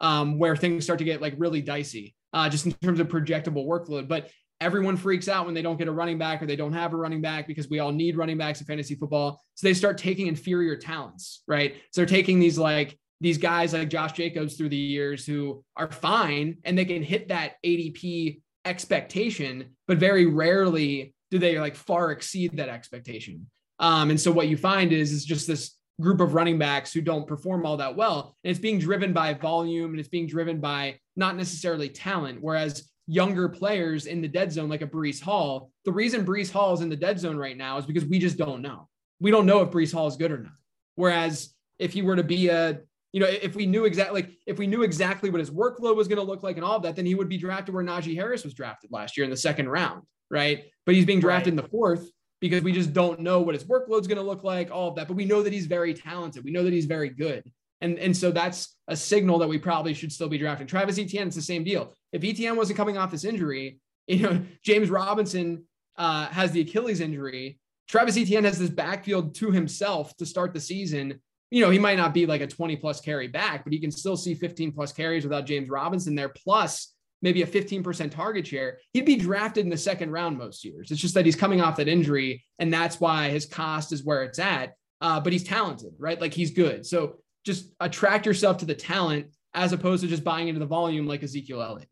[0.00, 3.66] um, where things start to get like really dicey, uh, just in terms of projectable
[3.66, 4.08] workload.
[4.08, 6.92] But everyone freaks out when they don't get a running back or they don't have
[6.92, 9.40] a running back because we all need running backs in fantasy football.
[9.54, 11.74] So they start taking inferior talents, right?
[11.90, 15.90] So they're taking these like these guys like Josh Jacobs through the years who are
[15.90, 22.10] fine and they can hit that ADP expectation, but very rarely do they like far
[22.10, 23.46] exceed that expectation.
[23.78, 27.00] Um, and so what you find is is just this group of running backs who
[27.00, 30.60] don't perform all that well, and it's being driven by volume and it's being driven
[30.60, 32.38] by not necessarily talent.
[32.40, 35.70] Whereas younger players in the dead zone, like a Breece Hall.
[35.84, 38.38] The reason Breece Hall is in the dead zone right now is because we just
[38.38, 38.88] don't know.
[39.20, 40.52] We don't know if Breece Hall is good or not.
[40.94, 42.80] Whereas if he were to be a,
[43.12, 46.08] you know, if we knew exactly, like if we knew exactly what his workload was
[46.08, 48.14] going to look like and all of that, then he would be drafted where Najee
[48.14, 50.64] Harris was drafted last year in the second round, right?
[50.86, 51.58] But he's being drafted right.
[51.58, 54.70] in the fourth because we just don't know what his workload's going to look like,
[54.70, 55.08] all of that.
[55.08, 56.42] But we know that he's very talented.
[56.42, 57.44] We know that he's very good.
[57.82, 60.66] And, and so that's a signal that we probably should still be drafting.
[60.66, 61.92] Travis Etienne, it's the same deal.
[62.12, 65.64] If Etienne wasn't coming off this injury, you know, James Robinson
[65.96, 67.58] uh, has the Achilles injury.
[67.88, 71.20] Travis Etienne has this backfield to himself to start the season.
[71.52, 73.90] You know, he might not be like a 20 plus carry back, but he can
[73.90, 78.78] still see 15 plus carries without James Robinson there, plus maybe a 15% target share.
[78.92, 80.90] He'd be drafted in the second round most years.
[80.90, 84.22] It's just that he's coming off that injury, and that's why his cost is where
[84.24, 84.72] it's at.
[85.02, 86.20] Uh, but he's talented, right?
[86.20, 86.86] Like he's good.
[86.86, 91.06] So just attract yourself to the talent as opposed to just buying into the volume
[91.06, 91.88] like Ezekiel Elliott.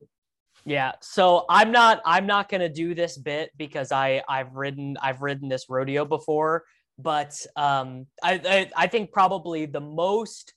[0.65, 5.23] Yeah, so I'm not I'm not gonna do this bit because I I've ridden I've
[5.23, 6.65] ridden this rodeo before,
[7.03, 10.55] but um, I, I I think probably the most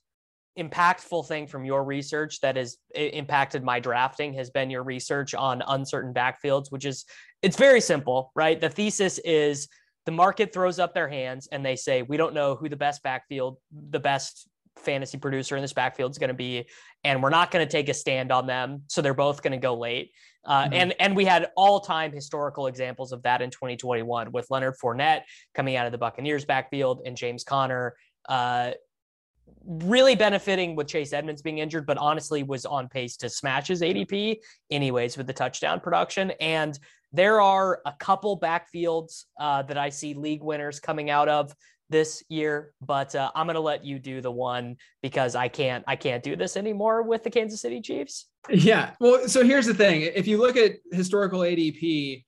[0.58, 5.62] impactful thing from your research that has impacted my drafting has been your research on
[5.66, 7.04] uncertain backfields, which is
[7.42, 8.60] it's very simple, right?
[8.60, 9.68] The thesis is
[10.06, 13.02] the market throws up their hands and they say we don't know who the best
[13.02, 13.56] backfield,
[13.90, 16.66] the best fantasy producer in this backfield is going to be,
[17.02, 18.82] and we're not going to take a stand on them.
[18.88, 20.12] So they're both going to go late.
[20.46, 20.74] Uh, mm-hmm.
[20.74, 25.22] And and we had all time historical examples of that in 2021 with Leonard Fournette
[25.54, 27.94] coming out of the Buccaneers backfield and James Conner.
[28.28, 28.72] Uh,
[29.66, 33.80] really benefiting with Chase Edmonds being injured, but honestly was on pace to smash his
[33.80, 34.36] ADP
[34.70, 36.32] anyways with the touchdown production.
[36.32, 36.78] And
[37.12, 41.54] there are a couple backfields uh, that I see league winners coming out of
[41.90, 45.84] this year, but uh, I'm going to let you do the one because I can't
[45.86, 48.26] I can't do this anymore with the Kansas City Chiefs.
[48.50, 48.90] Yeah.
[49.00, 50.02] Well, so here's the thing.
[50.02, 52.24] If you look at historical ADP,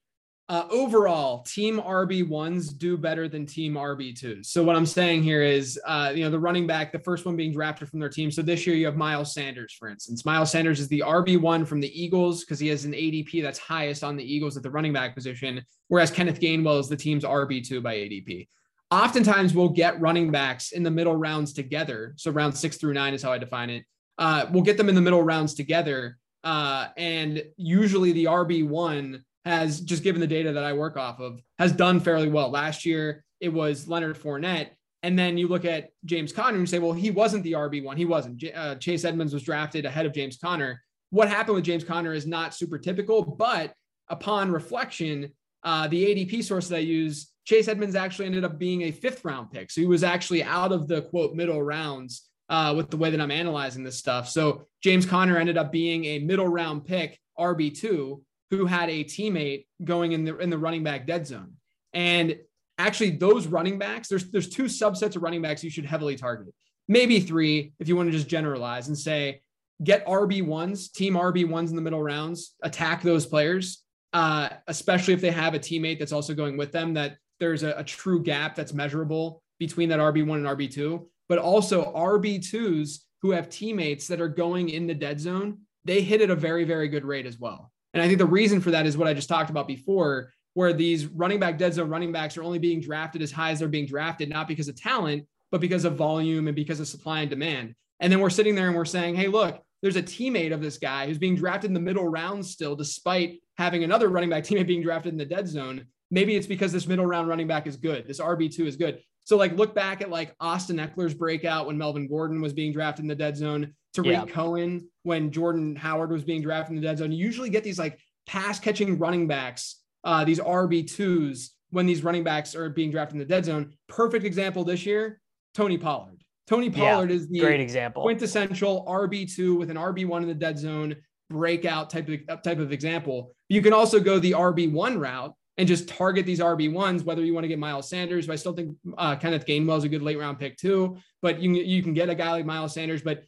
[0.49, 4.49] uh, overall, team RB ones do better than team RB twos.
[4.49, 7.35] So what I'm saying here is, uh, you know, the running back, the first one
[7.35, 8.31] being drafted from their team.
[8.31, 10.25] So this year you have Miles Sanders, for instance.
[10.25, 13.59] Miles Sanders is the RB one from the Eagles because he has an ADP that's
[13.59, 17.25] highest on the Eagles at the running back position, whereas Kenneth Gainwell is the team's
[17.25, 18.47] RB two by ADP
[18.91, 22.15] oftentimes we'll get running backs in the middle rounds together.
[22.17, 23.85] So round six through nine is how I define it.
[24.19, 26.19] Uh, we'll get them in the middle rounds together.
[26.45, 31.41] Uh, and usually the RB1 has just given the data that I work off of
[31.59, 32.51] has done fairly well.
[32.51, 34.71] Last year it was Leonard Fournette.
[35.03, 37.97] And then you look at James Conner and say, well, he wasn't the RB1.
[37.97, 38.43] He wasn't.
[38.55, 40.83] Uh, Chase Edmonds was drafted ahead of James Conner.
[41.11, 43.73] what happened with James Conner is not super typical, but
[44.09, 48.83] upon reflection, uh, the ADP source that I use, Chase Edmonds actually ended up being
[48.83, 49.71] a fifth round pick.
[49.71, 53.21] So he was actually out of the quote middle rounds uh, with the way that
[53.21, 54.29] I'm analyzing this stuff.
[54.29, 59.67] So James Conner ended up being a middle round pick, RB2, who had a teammate
[59.83, 61.55] going in the in the running back dead zone.
[61.93, 62.39] And
[62.79, 66.55] actually, those running backs, there's there's two subsets of running backs you should heavily target.
[66.89, 69.43] Maybe three if you want to just generalize and say,
[69.83, 73.83] get RB ones, team RB ones in the middle rounds, attack those players,
[74.13, 76.95] uh, especially if they have a teammate that's also going with them.
[76.95, 81.09] That there's a, a true gap that's measurable between that RB one and RB two,
[81.29, 85.59] but also RB twos who have teammates that are going in the dead zone.
[85.85, 87.73] They hit at a very very good rate as well.
[87.95, 90.73] And I think the reason for that is what I just talked about before, where
[90.73, 93.69] these running back dead zone running backs are only being drafted as high as they're
[93.69, 97.31] being drafted, not because of talent, but because of volume and because of supply and
[97.31, 97.75] demand.
[98.01, 100.79] And then we're sitting there and we're saying, hey, look, there's a teammate of this
[100.79, 104.67] guy who's being drafted in the middle round still, despite having another running back teammate
[104.67, 105.87] being drafted in the dead zone.
[106.11, 108.07] Maybe it's because this middle round running back is good.
[108.07, 109.01] This RB2 is good.
[109.27, 113.05] So, like, look back at like Austin Ekeler's breakout when Melvin Gordon was being drafted
[113.05, 114.25] in the dead zone, Tarik yeah.
[114.25, 117.11] Cohen when Jordan Howard was being drafted in the dead zone.
[117.11, 122.23] You usually get these like pass catching running backs, uh, these RB2s, when these running
[122.23, 123.75] backs are being drafted in the dead zone.
[123.89, 125.21] Perfect example this year
[125.55, 126.23] Tony Pollard.
[126.47, 130.57] Tony Pollard yeah, is the great example, quintessential RB2 with an RB1 in the dead
[130.57, 130.95] zone
[131.29, 133.35] breakout type of type of example.
[133.49, 137.45] You can also go the RB1 route and just target these RB1s, whether you want
[137.45, 138.29] to get Miles Sanders.
[138.29, 140.99] I still think uh, Kenneth Gainwell is a good late round pick too.
[141.23, 143.03] But you, you can get a guy like Miles Sanders.
[143.03, 143.25] But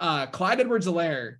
[0.00, 1.36] uh, Clyde Edwards-Helaire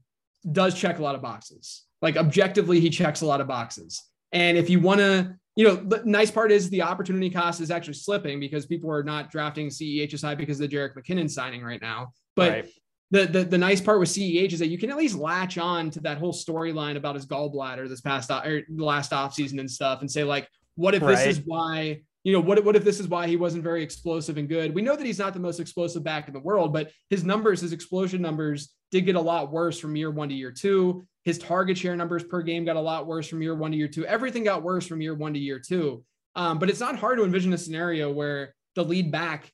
[0.52, 1.84] does check a lot of boxes.
[2.02, 4.02] Like objectively, he checks a lot of boxes.
[4.32, 7.70] And if you want to, you know, the nice part is the opportunity cost is
[7.70, 11.80] actually slipping because people are not drafting CEHSI because of the Jerick McKinnon signing right
[11.80, 12.12] now.
[12.36, 12.68] But right.
[13.10, 15.90] The, the, the nice part with CEH is that you can at least latch on
[15.92, 20.02] to that whole storyline about his gallbladder this past or the last offseason and stuff
[20.02, 21.16] and say like, what if right.
[21.16, 24.36] this is why you know, what, what if this is why he wasn't very explosive
[24.36, 24.74] and good?
[24.74, 27.60] We know that he's not the most explosive back in the world, but his numbers,
[27.60, 31.06] his explosion numbers did get a lot worse from year one to year two.
[31.24, 33.88] His target share numbers per game got a lot worse from year one to year
[33.88, 34.04] two.
[34.04, 36.04] Everything got worse from year one to year two.
[36.34, 39.50] Um, but it's not hard to envision a scenario where the lead back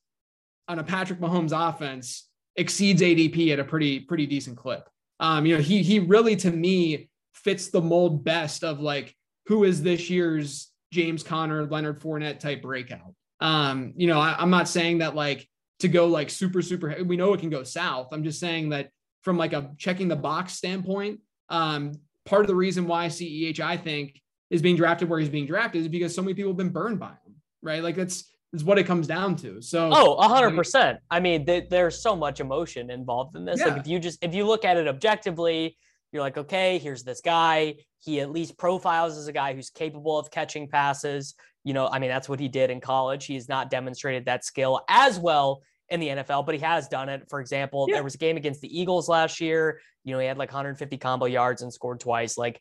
[0.66, 4.88] on a Patrick Mahomes offense exceeds ADP at a pretty, pretty decent clip.
[5.20, 9.14] Um, you know, he he really to me fits the mold best of like
[9.46, 13.14] who is this year's James Conner, Leonard Fournette type breakout.
[13.40, 15.48] Um, you know, I, I'm not saying that like
[15.80, 18.08] to go like super, super, we know it can go south.
[18.12, 18.90] I'm just saying that
[19.22, 21.92] from like a checking the box standpoint, um,
[22.24, 25.82] part of the reason why CEH, I think, is being drafted where he's being drafted
[25.82, 27.82] is because so many people have been burned by him, right?
[27.82, 29.60] Like that's, that's what it comes down to.
[29.60, 31.00] So, oh, a hundred percent.
[31.10, 33.58] I mean, th- there's so much emotion involved in this.
[33.58, 33.66] Yeah.
[33.66, 35.76] Like if you just, if you look at it objectively,
[36.12, 37.74] you're like, okay, here's this guy.
[37.98, 41.34] He at least profiles as a guy who's capable of catching passes.
[41.64, 43.26] You know, I mean, that's what he did in college.
[43.26, 47.24] He's not demonstrated that skill as well in the NFL, but he has done it.
[47.28, 47.96] For example, yeah.
[47.96, 49.80] there was a game against the Eagles last year.
[50.04, 52.38] You know, he had like 150 combo yards and scored twice.
[52.38, 52.60] Like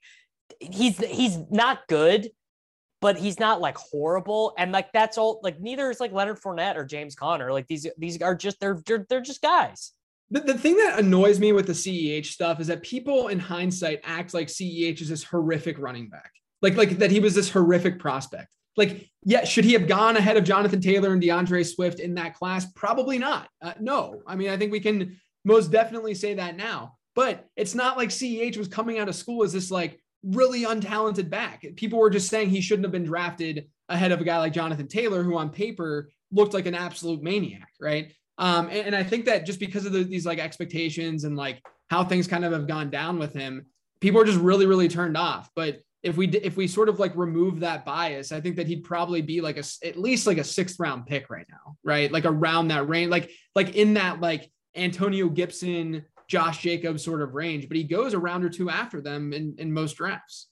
[0.59, 2.31] he's he's not good,
[3.03, 4.53] but he's not like horrible.
[4.57, 7.51] And like that's all like neither is like Leonard Fournette or James Conner.
[7.51, 9.91] Like these these are just they're they're, they're just guys.
[10.31, 13.99] The, the thing that annoys me with the CEH stuff is that people in hindsight
[14.05, 16.31] act like CEH is this horrific running back.
[16.61, 18.47] Like, like that he was this horrific prospect.
[18.77, 22.35] Like, yeah, should he have gone ahead of Jonathan Taylor and DeAndre Swift in that
[22.35, 22.65] class?
[22.71, 23.49] Probably not.
[23.61, 24.21] Uh, no.
[24.25, 26.95] I mean, I think we can most definitely say that now.
[27.15, 31.29] But it's not like CEH was coming out of school as this like really untalented
[31.29, 31.65] back.
[31.75, 34.87] People were just saying he shouldn't have been drafted ahead of a guy like Jonathan
[34.87, 38.13] Taylor, who on paper looked like an absolute maniac, right?
[38.37, 41.61] Um, and, and, I think that just because of the, these like expectations and like
[41.89, 43.67] how things kind of have gone down with him,
[43.99, 45.51] people are just really, really turned off.
[45.55, 48.83] But if we if we sort of like remove that bias, I think that he'd
[48.83, 52.11] probably be like a at least like a sixth round pick right now, right?
[52.11, 56.03] Like around that range, like like in that like Antonio Gibson,
[56.33, 57.67] Josh Jacobs sort of range.
[57.67, 60.47] But he goes a round or two after them in in most drafts.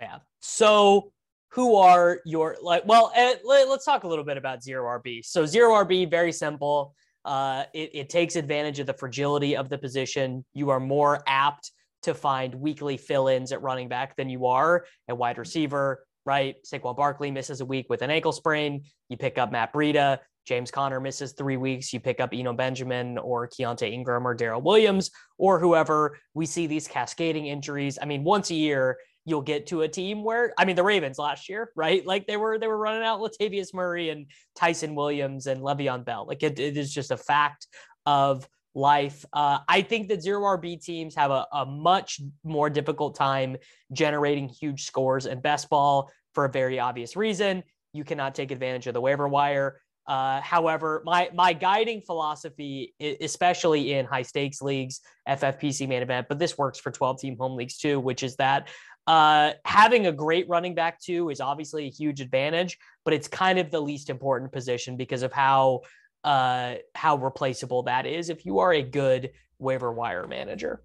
[0.00, 0.18] Yeah.
[0.40, 1.12] So
[1.50, 5.24] who are your like well uh, let, us talk a little bit about zero rb
[5.24, 6.94] so zero rb very simple
[7.24, 10.44] uh, it, it takes advantage of the fragility of the position.
[10.54, 11.72] You are more apt
[12.02, 16.56] to find weekly fill-ins at running back than you are at wide receiver, right?
[16.64, 18.84] Saquon Barkley misses a week with an ankle sprain.
[19.10, 20.18] You pick up Matt Breida.
[20.46, 21.92] James Conner misses three weeks.
[21.92, 26.18] You pick up Eno Benjamin or Keaontay Ingram or Darrel Williams or whoever.
[26.34, 27.98] We see these cascading injuries.
[28.00, 31.18] I mean, once a year, you'll get to a team where I mean the Ravens
[31.18, 32.04] last year, right?
[32.04, 34.26] Like they were they were running out Latavius Murray and
[34.56, 36.26] Ty'Son Williams and Le'Veon Bell.
[36.26, 37.66] Like it, it is just a fact
[38.06, 39.24] of life.
[39.32, 43.56] Uh, I think that zero RB teams have a, a much more difficult time
[43.92, 47.62] generating huge scores in best ball for a very obvious reason.
[47.92, 49.80] You cannot take advantage of the waiver wire.
[50.06, 56.38] Uh, however, my my guiding philosophy, especially in high stakes leagues, FFPC main event, but
[56.38, 58.68] this works for 12 team home leagues too, which is that
[59.06, 63.58] uh, having a great running back too is obviously a huge advantage, but it's kind
[63.58, 65.80] of the least important position because of how
[66.22, 70.82] uh, how replaceable that is if you are a good waiver wire manager.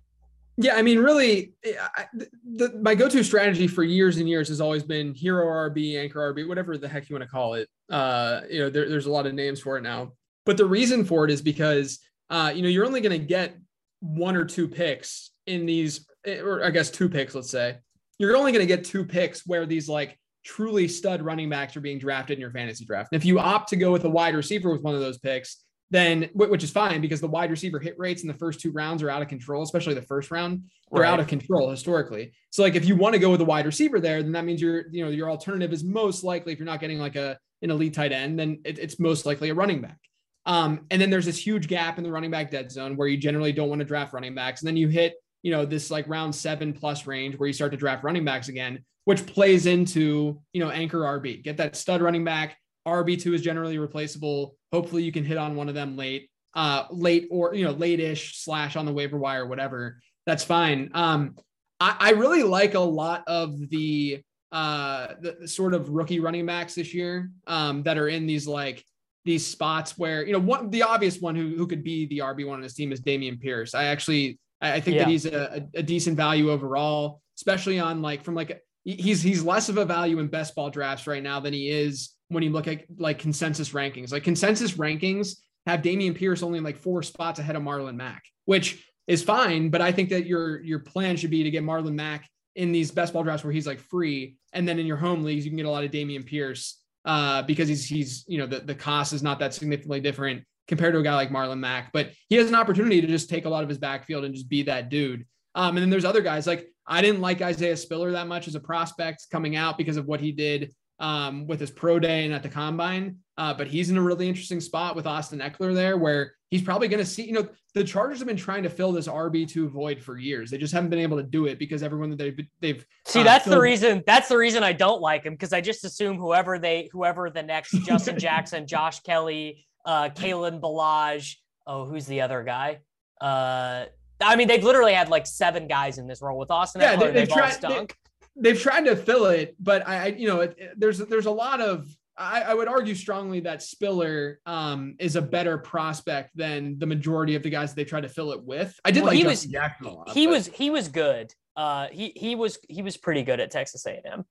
[0.58, 4.84] Yeah, I mean, really, I, the, my go-to strategy for years and years has always
[4.84, 7.68] been hero RB, anchor RB, whatever the heck you want to call it.
[7.90, 10.14] Uh, you know, there, there's a lot of names for it now,
[10.46, 12.00] but the reason for it is because
[12.30, 13.58] uh, you know you're only going to get
[14.00, 17.78] one or two picks in these, or I guess two picks, let's say.
[18.18, 21.82] You're only going to get two picks where these like truly stud running backs are
[21.82, 23.10] being drafted in your fantasy draft.
[23.12, 25.65] And if you opt to go with a wide receiver with one of those picks,
[25.92, 29.04] then which is fine because the wide receiver hit rates in the first two rounds
[29.04, 30.64] are out of control, especially the first round.
[30.92, 31.14] They're right.
[31.14, 32.34] out of control historically.
[32.52, 34.62] So like if you want to go with a wide receiver there, then that means
[34.62, 37.72] your you know your alternative is most likely if you're not getting like a an
[37.72, 39.98] elite tight end, then it, it's most likely a running back.
[40.46, 43.18] Um, and then there's this huge gap in the running back dead zone where you
[43.18, 44.62] generally don't want to draft running backs.
[44.62, 47.72] And then you hit you know this like round seven plus range where you start
[47.72, 51.44] to draft running backs again, which plays into you know anchor RB.
[51.44, 52.58] Get that stud running back.
[52.88, 54.56] RB2 is generally replaceable.
[54.76, 58.38] Hopefully you can hit on one of them late, uh, late or, you know, late-ish
[58.44, 60.02] slash on the waiver wire, whatever.
[60.26, 60.92] That's fine.
[60.94, 61.38] Um,
[61.80, 64.22] I, I really like a lot of the,
[64.52, 68.48] uh, the, the sort of rookie running backs this year um, that are in these
[68.48, 68.84] like
[69.24, 72.52] these spots where, you know, one, the obvious one who, who could be the RB1
[72.52, 73.74] on his team is Dameon Pierce.
[73.74, 75.04] I actually, I think yeah.
[75.04, 79.68] that he's a, a decent value overall, especially on like from like he's he's less
[79.70, 82.68] of a value in best ball drafts right now than he is when you look
[82.68, 84.12] at like consensus rankings.
[84.12, 88.88] Like consensus rankings have Dameon Pierce only like four spots ahead of Marlon Mack, which
[89.08, 89.70] is fine.
[89.70, 92.92] But I think that your your plan should be to get Marlon Mack in these
[92.92, 95.58] best ball drafts where he's like free, and then in your home leagues you can
[95.58, 99.14] get a lot of Dameon Pierce uh, because he's he's you know the the cost
[99.14, 102.50] is not that significantly different compared to a guy like Marlon Mack, but he has
[102.50, 105.26] an opportunity to just take a lot of his backfield and just be that dude.
[105.54, 108.56] Um, and then there's other guys like I didn't like Isaiah Spiller that much as
[108.56, 112.34] a prospect coming out because of what he did um, with his pro day and
[112.34, 113.18] at the combine.
[113.38, 116.88] Uh, but he's in a really interesting spot with Austin Ekeler there, where he's probably
[116.88, 117.26] going to see.
[117.26, 120.50] You know, the Chargers have been trying to fill this RB two void for years.
[120.50, 123.20] They just haven't been able to do it because everyone that they've they've see.
[123.20, 124.04] Uh, that's filled- the reason.
[124.08, 127.44] That's the reason I don't like him because I just assume whoever they whoever the
[127.44, 131.36] next Justin Jackson, Josh Kelley, uh, Kalen Ballage.
[131.68, 132.80] Oh, who's the other guy?
[133.20, 133.86] Uh,
[134.22, 136.82] I mean, they've literally had like seven guys in this role with Austin.
[136.82, 137.90] Yeah, Ekeler, they, have tried, stunk.
[137.90, 138.05] They,
[138.44, 141.62] have tried to fill it, but I, you know, it, it, there's there's a lot
[141.62, 141.88] of.
[142.18, 147.36] I, I, would argue strongly that Spiller um, is a better prospect than the majority
[147.36, 148.74] of the guys that they tried to fill it with.
[148.86, 150.10] I did well, like he Justin was, Jackson a lot.
[150.12, 150.32] He but.
[150.32, 151.34] was he was good.
[151.58, 154.24] Uh, he he was he was pretty good at Texas A&M.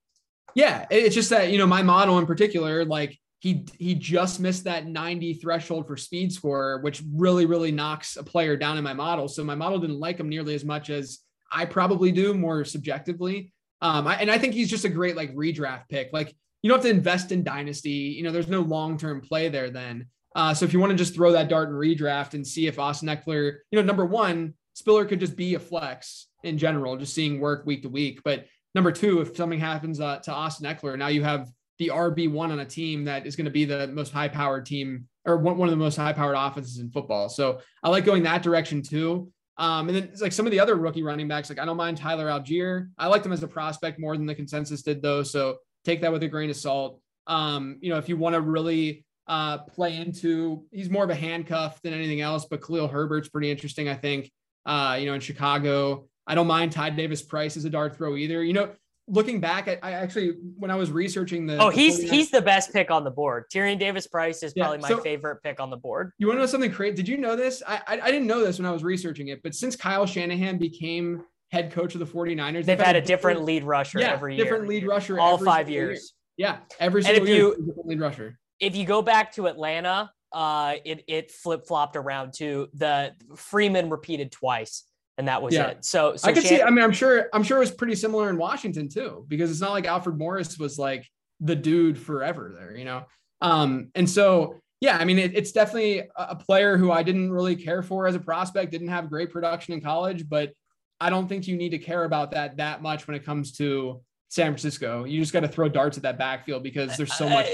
[0.55, 4.63] Yeah, it's just that you know my model in particular, like he he just missed
[4.63, 8.93] that 90 threshold for speed score, which really really knocks a player down in my
[8.93, 9.27] model.
[9.27, 11.19] So my model didn't like him nearly as much as
[11.51, 13.51] I probably do, more subjectively.
[13.81, 16.09] Um, I, and I think he's just a great like redraft pick.
[16.13, 17.89] Like you don't have to invest in dynasty.
[17.89, 20.07] You know, there's no long term play there then.
[20.35, 22.77] Uh, so if you want to just throw that dart and redraft and see if
[22.77, 27.13] Austin Ekeler, you know, number one, Spiller could just be a flex in general, just
[27.13, 28.19] seeing work week to week.
[28.23, 31.49] But number two, if something happens uh, to Austin Ekeler, now you have
[31.79, 34.65] the RB one on a team that is going to be the most high powered
[34.65, 37.29] team or one, one of the most high powered offenses in football.
[37.29, 39.31] So I like going that direction too.
[39.57, 41.77] Um, and then it's like some of the other rookie running backs, like I don't
[41.77, 42.89] mind Tyler Allgeier.
[42.97, 45.23] I like them as a prospect more than the consensus did though.
[45.23, 46.99] So take that with a grain of salt.
[47.27, 51.15] Um, you know, if you want to really uh, play into, he's more of a
[51.15, 53.87] handcuff than anything else, but Khalil Herbert's pretty interesting.
[53.87, 54.31] I think,
[54.65, 58.15] uh, you know, in Chicago, I don't mind Ty Davis Price as a dart throw
[58.15, 58.43] either.
[58.43, 58.71] You know,
[59.07, 62.41] looking back, I, I, actually when I was researching the oh he's the he's the
[62.41, 63.45] best pick on the board.
[63.53, 66.11] Tyrion Davis Price is probably yeah, so my favorite pick on the board.
[66.17, 66.95] You want to know something crazy?
[66.95, 67.61] Did you know this?
[67.67, 70.57] I, I, I didn't know this when I was researching it, but since Kyle Shanahan
[70.57, 74.13] became head coach of the 49ers, they've, they've had, had, a different, lead rusher yeah,
[74.13, 74.43] every year.
[74.43, 76.13] Different lead rusher all five years.
[76.37, 76.47] Year.
[76.49, 78.39] Yeah, every single and if year you, lead rusher.
[78.59, 83.89] If you go back to Atlanta, uh, it it flip flopped around to the Freeman
[83.89, 84.83] repeated twice
[85.17, 85.67] and that was yeah.
[85.67, 85.85] it.
[85.85, 86.61] So, so I can Shan- see.
[86.61, 87.29] I mean, I'm sure.
[87.33, 90.57] I'm sure it was pretty similar in Washington too, because it's not like Alfred Morris
[90.57, 91.07] was like
[91.39, 93.05] the dude forever there, you know.
[93.41, 97.55] Um, and so yeah, I mean, it, it's definitely a player who I didn't really
[97.55, 98.71] care for as a prospect.
[98.71, 100.51] Didn't have great production in college, but
[100.99, 104.01] I don't think you need to care about that that much when it comes to
[104.29, 105.05] San Francisco.
[105.05, 107.45] You just got to throw darts at that backfield because there's so much.
[107.45, 107.49] Uh,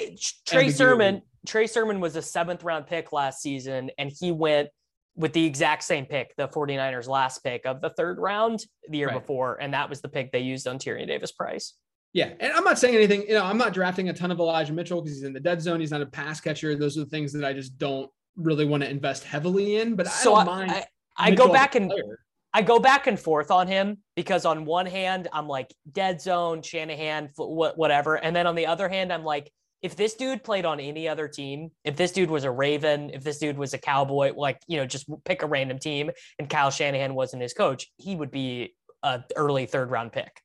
[0.46, 0.72] Trey ambiguity.
[0.72, 1.22] Sermon.
[1.46, 4.70] Trey Sermon was a seventh round pick last season, and he went
[5.16, 9.08] with the exact same pick, the 49ers last pick of the third round the year
[9.08, 9.20] Right.
[9.20, 9.58] before.
[9.62, 11.74] And that was the pick they used on Tyrion Davis Price.
[12.14, 13.22] Yeah, and I'm not saying anything.
[13.22, 15.62] You know, I'm not drafting a ton of Elijah Mitchell because he's in the dead
[15.62, 15.80] zone.
[15.80, 16.76] He's not a pass catcher.
[16.76, 19.96] Those are the things that I just don't really want to invest heavily in.
[19.96, 20.72] But I so don't I, mind.
[20.72, 20.86] I,
[21.18, 22.20] I go back and player.
[22.54, 26.62] I go back and forth on him because on one hand I'm like dead zone,
[26.62, 29.50] Shanahan, whatever, and then on the other hand I'm like,
[29.82, 33.24] if this dude played on any other team, if this dude was a Raven, if
[33.24, 36.72] this dude was a Cowboy, like you know, just pick a random team, and Kyle
[36.72, 40.42] Shanahan wasn't his coach, he would be a early third round pick.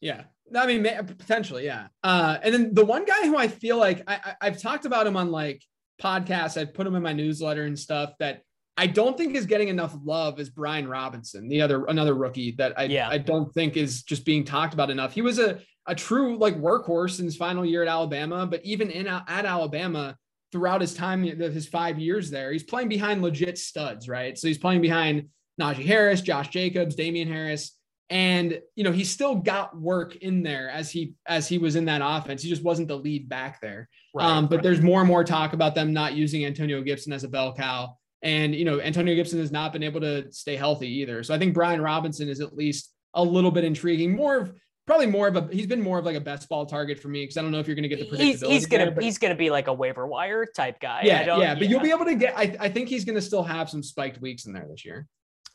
[0.00, 0.24] Yeah.
[0.54, 1.86] I mean, potentially, yeah.
[2.02, 5.06] Uh, and then the one guy who I feel like I, I, I've talked about
[5.06, 5.62] him on like
[6.00, 8.42] podcasts, I've put him in my newsletter and stuff that
[8.76, 12.78] I don't think is getting enough love is Brian Robinson, the other another rookie that
[12.78, 13.08] I Yeah.
[13.08, 15.14] I don't think is just being talked about enough.
[15.14, 18.90] He was a a true like workhorse in his final year at Alabama, but even
[18.90, 20.16] in at Alabama
[20.52, 24.38] throughout his time his five years there, he's playing behind legit studs, right?
[24.38, 25.28] So he's playing behind
[25.60, 27.78] Najee Harris, Josh Jacobs, Damien Harris,
[28.10, 31.84] and you know he still got work in there as he as he was in
[31.86, 32.42] that offense.
[32.42, 33.88] He just wasn't the lead back there.
[34.26, 37.28] um, but there's more and more talk about them not using Antonio Gibson as a
[37.28, 37.96] bell cow.
[38.24, 41.22] And, you know, Antonio Gibson has not been able to stay healthy either.
[41.22, 44.16] So I think Brian Robinson is at least a little bit intriguing.
[44.16, 44.52] More of,
[44.86, 47.22] probably more of a, he's been more of like a best ball target for me
[47.22, 48.50] because I don't know if you're going to get the he's predictability.
[48.50, 51.00] he's gonna there, but- he's gonna be like a waiver wire type guy.
[51.00, 53.16] I yeah, don't- yeah, but you'll be able to get, I, I think he's going
[53.16, 55.06] to still have some spiked weeks in there this year.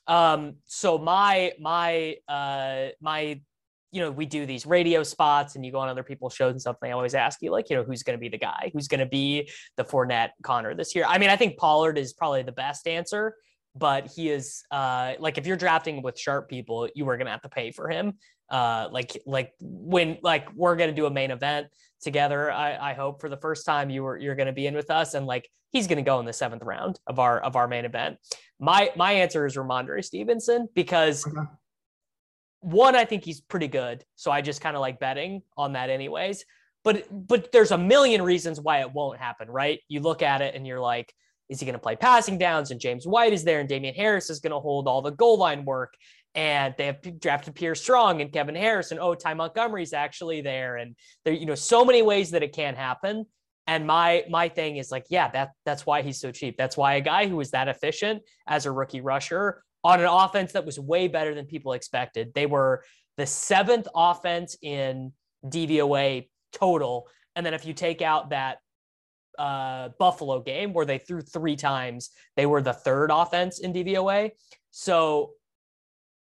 [0.07, 3.39] Um, so my my uh my
[3.91, 6.75] you know, we do these radio spots and you go on other people's shows and.
[6.81, 8.69] And I always ask you, like, you know, who's going to be the guy?
[8.71, 11.05] Who's going to be the Fournette Conner this year?
[11.07, 13.35] I mean, I think Pollard is probably the best answer,
[13.75, 17.31] but he is uh like if you're drafting with sharp people, you are going to
[17.31, 18.13] have to pay for him.
[18.49, 21.67] Uh, like like when like we're going to do a main event
[22.01, 22.51] together.
[22.51, 24.89] I, I hope for the first time you were you're going to be in with
[24.89, 27.67] us, and like he's going to go in the seventh round of our of our
[27.67, 28.17] main event.
[28.59, 31.47] My my answer is Rhamondre Stevenson because Okay.
[32.61, 35.89] one, I think he's pretty good, so I just kind of like betting on that,
[35.89, 36.43] anyways.
[36.83, 39.79] But but there's a million reasons why it won't happen, right?
[39.87, 41.13] You look at it and you're like,
[41.49, 42.71] is he going to play passing downs?
[42.71, 45.37] And James White is there, and Damien Harris is going to hold all the goal
[45.37, 45.93] line work.
[46.35, 50.77] And they have drafted Pierre Strong and Kevin Harris, and oh, Ty Montgomery's actually there,
[50.77, 53.25] and there, you know, so many ways that it can happen.
[53.65, 56.55] And my my thing is like, yeah, that that's why he's so cheap.
[56.57, 60.53] That's why a guy who was that efficient as a rookie rusher on an offense
[60.53, 62.31] that was way better than people expected.
[62.33, 62.83] They were
[63.17, 65.13] the seventh offense in
[65.45, 67.07] DVOA total.
[67.35, 68.57] And then if you take out that
[69.37, 74.31] uh, Buffalo game where they threw three times, they were the third offense in DVOA.
[74.71, 75.31] So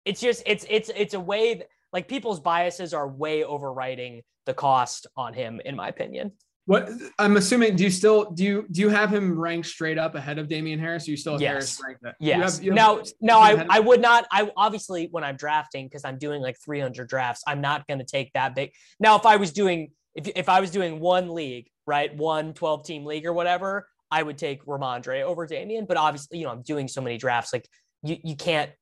[0.07, 4.55] it's just it's it's it's a way that, like people's biases are way overriding the
[4.55, 6.33] cost on him, in my opinion.
[6.67, 6.89] What
[7.21, 10.41] I'm assuming, do you still, do you, do you have him ranked straight up ahead
[10.41, 11.07] of Damien Harris?
[11.07, 11.53] You still have Yes.
[11.53, 12.17] Harris ranked that?
[12.19, 12.61] Yes.
[12.61, 14.27] you have- now, now ahead I, I would not.
[14.33, 18.05] I obviously when I'm drafting because I'm doing like 300 drafts, I'm not going to
[18.05, 18.73] take that big.
[18.99, 22.85] Now, if I was doing if if I was doing one league, right, one 12
[22.85, 25.85] team league or whatever, I would take Rhamondre over Damian.
[25.87, 27.69] But obviously, you know, I'm doing so many drafts, like
[28.03, 28.73] you you can't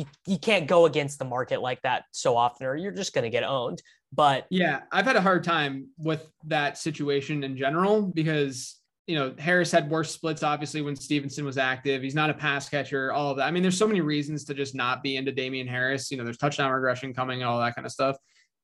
[0.00, 3.24] you you can't go against the market like that so often, or you're just going
[3.24, 3.82] to get owned.
[4.12, 8.76] But Yeah, I've had a hard time with that situation in general because
[9.06, 12.02] you know Harris had worse splits obviously when Stevenson was active.
[12.02, 13.44] He's not a pass catcher, all of that.
[13.46, 16.10] I mean, there's so many reasons to just not be into Damien Harris.
[16.10, 18.16] You know, there's touchdown regression coming and all that kind of stuff.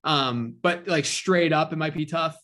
[0.04, 2.36] Um, but like straight up, it might be tough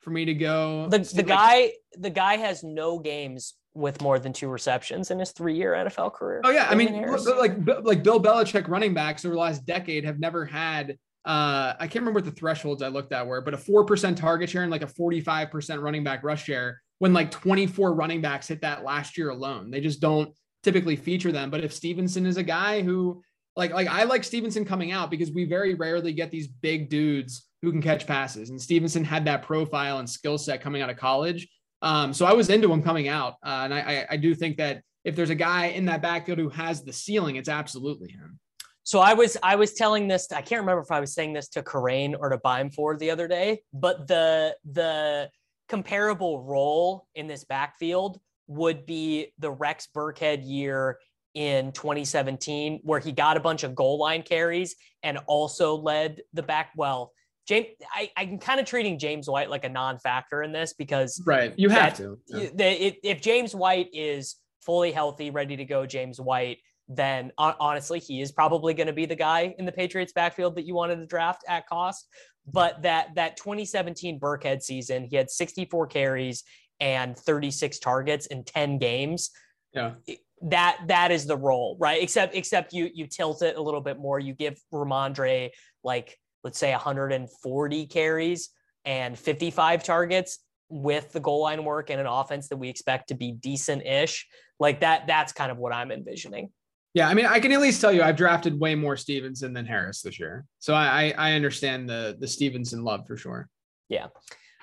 [0.00, 0.88] for me to go.
[0.88, 5.18] the the like- guy the guy has no games with more than two receptions in
[5.18, 6.40] his three year NFL career.
[6.44, 7.52] Oh yeah, I mean, like
[7.82, 10.96] like Bill Belichick running backs over the last decade have never had.
[11.24, 14.18] Uh, I can't remember what the thresholds I looked at were, but a four percent
[14.18, 16.80] target share and like a forty-five percent running back rush share.
[16.98, 21.32] When like twenty-four running backs hit that last year alone, they just don't typically feature
[21.32, 21.50] them.
[21.50, 23.22] But if Stevenson is a guy who
[23.56, 27.46] like like I like Stevenson coming out because we very rarely get these big dudes
[27.62, 30.96] who can catch passes, and Stevenson had that profile and skill set coming out of
[30.96, 31.48] college.
[31.82, 34.82] Um, so I was into him coming out, uh, and I, I do think that
[35.04, 38.38] if there's a guy in that backfield who has the ceiling, it's absolutely him.
[38.82, 41.48] So I was I was telling this I can't remember if I was saying this
[41.50, 45.30] to Karain or to Bime Ford the other day, but the the
[45.68, 48.18] comparable role in this backfield
[48.48, 50.98] would be the Rex Burkhead year
[51.34, 56.42] in 2017, where he got a bunch of goal line carries and also led the
[56.42, 56.72] back.
[56.76, 57.12] Well,
[57.48, 61.52] James, I, I'm kind of treating James White like a non-factor in this because Right.
[61.56, 62.18] You have to.
[62.30, 67.32] y- the- if, if James White is fully healthy, ready to go, James White, then
[67.38, 70.64] hon- honestly, he is probably going to be the guy in the Patriots backfield that
[70.66, 72.06] you wanted to draft at cost.
[72.52, 76.42] But that that 2017 Burkhead season, he had 64 carries
[76.80, 79.30] and 36 targets in 10 games.
[79.72, 79.94] Yeah.
[80.42, 82.02] that that is the role, right?
[82.02, 84.18] Except except you you tilt it a little bit more.
[84.18, 85.50] You give Rhamondre
[85.84, 88.50] like let's say 140 carries
[88.84, 90.38] and 55 targets
[90.68, 94.26] with the goal line work and an offense that we expect to be decent-ish.
[94.58, 96.50] Like that that's kind of what I'm envisioning.
[96.92, 99.64] Yeah, I mean, I can at least tell you I've drafted way more Stevenson than
[99.64, 103.48] Harris this year, so I I understand the the Stevenson love for sure.
[103.88, 104.06] Yeah.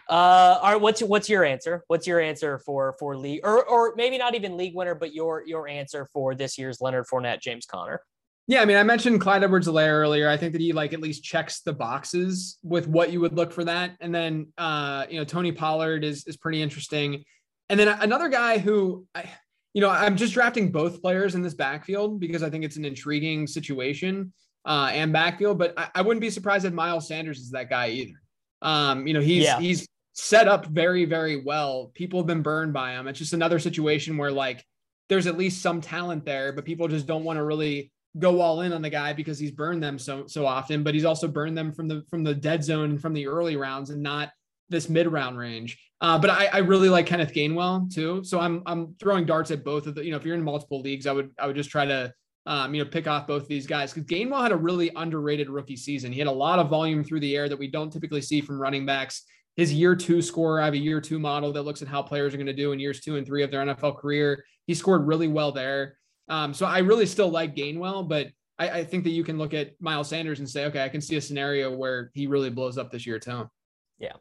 [0.09, 0.81] Uh, all right.
[0.81, 1.83] What's what's your answer?
[1.87, 5.43] What's your answer for for league or or maybe not even league winner, but your
[5.45, 8.01] your answer for this year's Leonard Fournette, James Conner?
[8.49, 10.29] Yeah, I mean, I mentioned Clyde Edwards-Helaire earlier.
[10.29, 13.51] I think that he like at least checks the boxes with what you would look
[13.51, 13.97] for that.
[13.99, 17.23] And then uh, you know, Tony Pollard is is pretty interesting.
[17.69, 19.29] And then another guy who I
[19.77, 22.85] you know, I'm just drafting both players in this backfield because I think it's an
[22.85, 24.33] intriguing situation
[24.65, 25.59] uh, and backfield.
[25.59, 28.19] But I, I, wouldn't be surprised if Miles Sanders is that guy either.
[28.63, 29.59] Um, you know, he's yeah.
[29.59, 31.91] he's set up very, very well.
[31.93, 33.07] People have been burned by him.
[33.07, 34.65] It's just another situation where like
[35.09, 38.61] there's at least some talent there, but people just don't want to really go all
[38.61, 40.83] in on the guy because he's burned them so so often.
[40.83, 43.55] But he's also burned them from the from the dead zone and from the early
[43.55, 44.31] rounds and not
[44.69, 45.77] this mid round range.
[45.99, 48.23] Uh, but I, I really like Kenneth Gainwell too.
[48.23, 50.03] So I'm I'm throwing darts at both of the.
[50.03, 52.13] You know, if you're in multiple leagues, I would I would just try to
[52.47, 55.49] um, you know, pick off both of these guys because Gainwell had a really underrated
[55.49, 56.13] rookie season.
[56.13, 58.57] He had a lot of volume through the air that we don't typically see from
[58.57, 59.23] running backs
[59.57, 60.61] his year two score.
[60.61, 62.71] I have a year two model that looks at how players are going to do
[62.71, 64.45] in years two and three of their NFL career.
[64.65, 65.97] He scored really well there.
[66.29, 68.27] Um, so I really still like Gainwell, but
[68.59, 70.99] I, I, think that you can look at Miles Sanders and say, okay, I can
[70.99, 73.49] see a scenario where he really blows up this year too.
[73.97, 74.13] Yeah.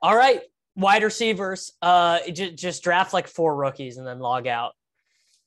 [0.00, 0.40] All right.
[0.76, 1.72] Wide receivers.
[1.82, 4.72] Uh, just, just draft like four rookies and then log out.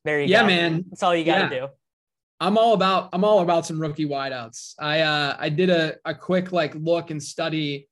[0.06, 0.48] There you yeah, go.
[0.48, 0.86] Yeah, man.
[0.90, 1.62] That's all you got to yeah.
[1.62, 1.68] do.
[2.40, 4.76] I'm all about I'm all about some rookie wideouts.
[4.80, 7.88] I uh I did a, a quick like look and study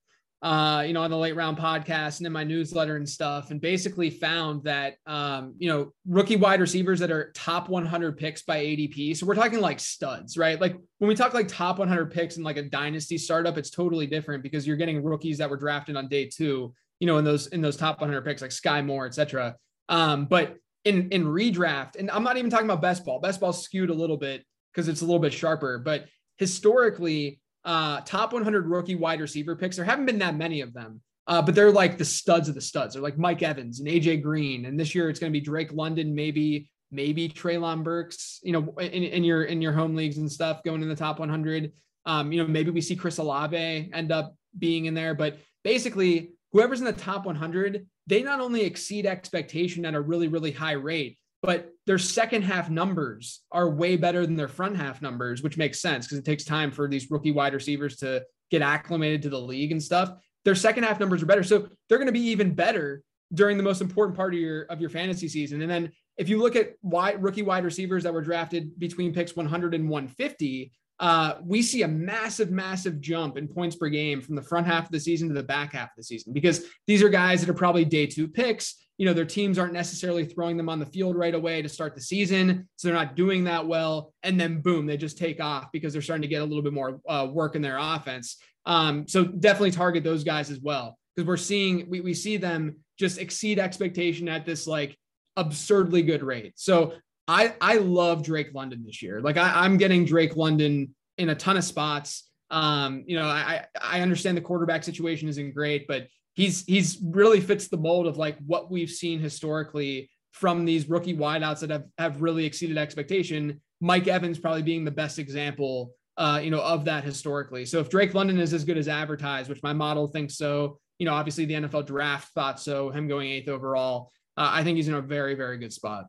[0.46, 3.60] uh, you know, on the late round podcast and in my newsletter and stuff, and
[3.60, 8.64] basically found that, um, you know, rookie wide receivers that are top 100 picks by
[8.64, 9.18] ADP.
[9.18, 10.62] So we're talking like studs, right?
[10.62, 14.06] Like when we talk like top 100 picks in like a dynasty startup, it's totally
[14.06, 17.48] different because you're getting rookies that were drafted on day two, you know, in those
[17.48, 19.56] in those top 100 picks like Sky Moore, etc.
[19.90, 23.20] Um, but in in redraft, and I'm not even talking about best ball.
[23.20, 26.06] Best ball skewed a little bit because it's a little bit sharper, but
[26.38, 29.76] historically uh, top 100 rookie wide receiver picks.
[29.76, 32.62] There haven't been that many of them, uh, but they're like the studs of the
[32.62, 32.94] studs.
[32.94, 35.74] They're like Mike Evans and AJ Green, and this year it's going to be Drake
[35.74, 38.40] London, maybe maybe Treylon Burks.
[38.44, 41.20] You know, in, in your in your home leagues and stuff, going in the top
[41.20, 41.72] 100.
[42.06, 46.34] Um, you know, maybe we see Chris Olave end up being in there, but basically,
[46.52, 50.74] whoever's in the top 100, they not only exceed expectation at a really really high
[50.74, 55.58] rate, but their second half numbers are way better than their front half numbers, which
[55.58, 59.30] makes sense because it takes time for these rookie wide receivers to get acclimated to
[59.30, 60.12] the league and stuff.
[60.46, 61.44] Their second half numbers are better.
[61.44, 64.82] So they're going to be even better during the most important part of your of
[64.82, 65.62] your fantasy season.
[65.62, 69.36] And then if you look at why rookie wide receivers that were drafted between picks
[69.36, 74.36] 100 and 150, uh, we see a massive, massive jump in points per game from
[74.36, 77.04] the front half of the season to the back half of the season because these
[77.04, 80.56] are guys that are probably day two picks you know, their teams aren't necessarily throwing
[80.56, 82.68] them on the field right away to start the season.
[82.78, 84.14] So they're not doing that well.
[84.24, 86.74] And then boom, they just take off because they're starting to get a little bit
[86.74, 88.38] more uh, work in their offense.
[88.66, 90.98] Um, so definitely target those guys as well.
[91.16, 94.98] Because we're seeing, we, we see them just exceed expectation at this like
[95.36, 96.54] absurdly good rate.
[96.56, 96.94] So
[97.28, 99.22] I, I love Drake London this year.
[99.22, 102.30] Like I, I'm getting Drake London in a ton of spots.
[102.52, 107.42] Um, you know, I, I understand the quarterback situation isn't great, but he's he's really
[107.42, 111.86] fits the mold of like what we've seen historically from these rookie wideouts that have
[111.98, 113.62] have really exceeded expectation.
[113.82, 117.66] Mike Evans probably being the best example, uh, you know, of that historically.
[117.66, 121.06] So if Drake London is as good as advertised, which my model thinks so, you
[121.06, 124.88] know, obviously the NFL draft thought so, him going eighth overall, uh, I think he's
[124.88, 126.06] in a very very good spot.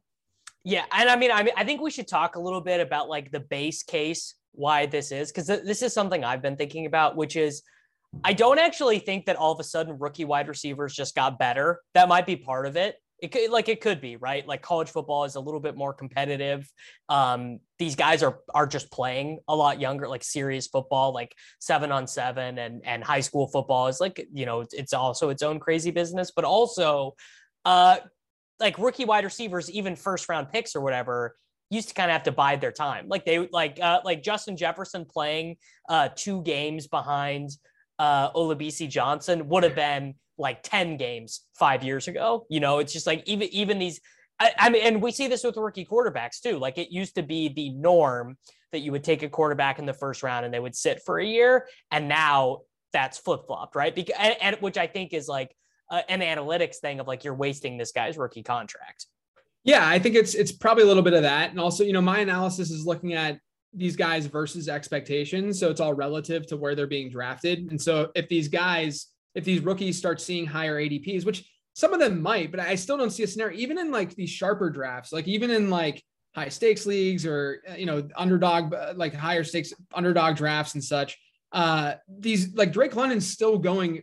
[0.67, 3.09] Yeah, and I mean, I mean, I think we should talk a little bit about
[3.09, 6.87] like the base case why this is because th- this is something I've been thinking
[6.87, 7.63] about, which is
[8.25, 11.83] I don't actually think that all of a sudden rookie wide receivers just got better.
[11.95, 12.97] That might be part of it.
[13.23, 14.45] It could like it could be right.
[14.45, 16.69] Like college football is a little bit more competitive.
[17.09, 21.93] Um, these guys are are just playing a lot younger, like serious football, like seven
[21.93, 25.61] on seven, and and high school football is like you know it's also its own
[25.61, 26.33] crazy business.
[26.35, 27.15] But also,
[27.65, 27.99] uh,
[28.61, 31.37] like rookie wide receivers, even first round picks or whatever,
[31.71, 33.09] used to kind of have to bide their time.
[33.09, 35.57] Like they like uh, like Justin Jefferson playing
[35.89, 37.51] uh, two games behind
[37.99, 42.47] uh, Olabisi Johnson would have been like 10 games five years ago.
[42.49, 44.01] You know, it's just like even even these
[44.39, 46.59] I, I, mean, and we see this with rookie quarterbacks too.
[46.59, 48.37] Like it used to be the norm
[48.73, 51.19] that you would take a quarterback in the first round and they would sit for
[51.19, 52.59] a year, and now
[52.93, 53.95] that's flip flopped, right?
[53.95, 55.55] Because and, and, which I think is like
[55.91, 59.07] uh, an analytics thing of like you're wasting this guy's rookie contract.
[59.65, 62.01] Yeah, I think it's it's probably a little bit of that, and also you know
[62.01, 63.41] my analysis is looking at
[63.75, 68.11] these guys versus expectations, so it's all relative to where they're being drafted, and so
[68.15, 72.51] if these guys, if these rookies start seeing higher ADPs, which some of them might,
[72.51, 75.51] but I still don't see a scenario even in like these sharper drafts, like even
[75.51, 76.03] in like
[76.35, 81.19] high stakes leagues or you know underdog like higher stakes underdog drafts and such.
[81.53, 84.03] Uh, these like Drake London's still going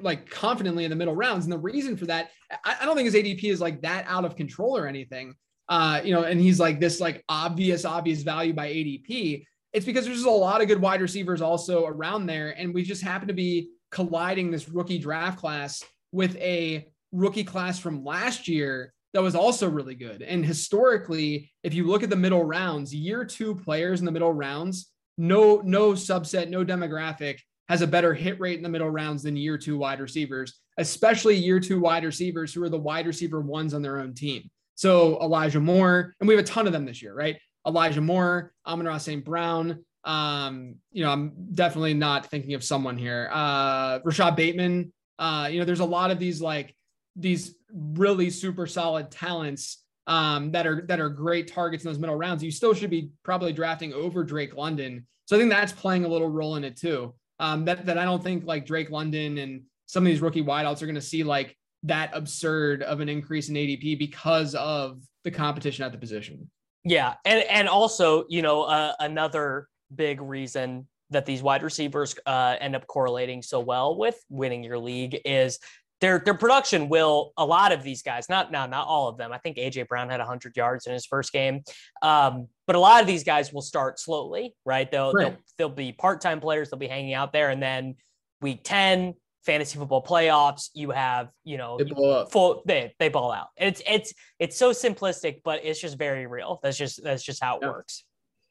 [0.00, 1.44] like confidently in the middle rounds.
[1.44, 2.30] And the reason for that,
[2.64, 5.34] I, I, don't think his ADP is like that out of control or anything.
[5.68, 9.44] Uh, you know, and he's like this like obvious, obvious value by ADP.
[9.72, 12.50] It's because there's a lot of good wide receivers also around there.
[12.58, 17.78] And we just happen to be colliding this rookie draft class with a rookie class
[17.78, 20.22] from last year that was also really good.
[20.22, 24.32] And historically, if you look at the middle rounds, year two players in the middle
[24.32, 27.38] rounds, no, no subset, no demographic
[27.70, 31.36] has a better hit rate in the middle rounds than year two wide receivers, especially
[31.36, 34.50] year two wide receivers who are the wide receiver ones on their own team.
[34.74, 37.38] So Elijah Moore, and we have a ton of them this year, right?
[37.64, 39.24] Elijah Moore, Amon-Ra St.
[39.24, 39.84] Brown.
[40.02, 43.30] Um, you know, I'm definitely not thinking of someone here.
[43.32, 44.92] Uh, Rashod Bateman.
[45.20, 46.74] Uh, you know, there's a lot of these like
[47.14, 52.16] these really super solid talents um, that are that are great targets in those middle
[52.16, 52.42] rounds.
[52.42, 55.06] You still should be probably drafting over Drake London.
[55.26, 58.04] So I think that's playing a little role in it too um, that that I
[58.04, 61.24] don't think like Drake London and some of these rookie wideouts are going to see
[61.24, 66.48] like that absurd of an increase in ADP because of the competition at the position.
[66.84, 72.56] Yeah, and and also you know uh, another big reason that these wide receivers uh,
[72.60, 75.58] end up correlating so well with winning your league is
[76.00, 79.32] their their production will a lot of these guys not now not all of them.
[79.32, 81.62] I think aj brown had 100 yards in his first game.
[82.02, 84.90] Um, but a lot of these guys will start slowly right?
[84.90, 85.36] They'll right.
[85.58, 86.70] they'll, they'll be part-time players.
[86.70, 87.50] They'll be hanging out there.
[87.50, 87.96] And then
[88.40, 91.86] week 10 fantasy football playoffs you have you know they
[92.30, 93.48] full they, they ball out.
[93.56, 96.60] It's it's it's so simplistic but it's just very real.
[96.62, 97.68] That's just that's just how it yeah.
[97.68, 98.04] works.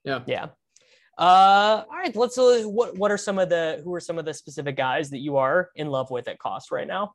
[0.04, 0.20] Yeah.
[0.26, 0.48] Yeah.
[1.18, 2.38] Uh, all right, let's.
[2.38, 5.18] Uh, what what are some of the who are some of the specific guys that
[5.18, 7.12] you are in love with at cost right now?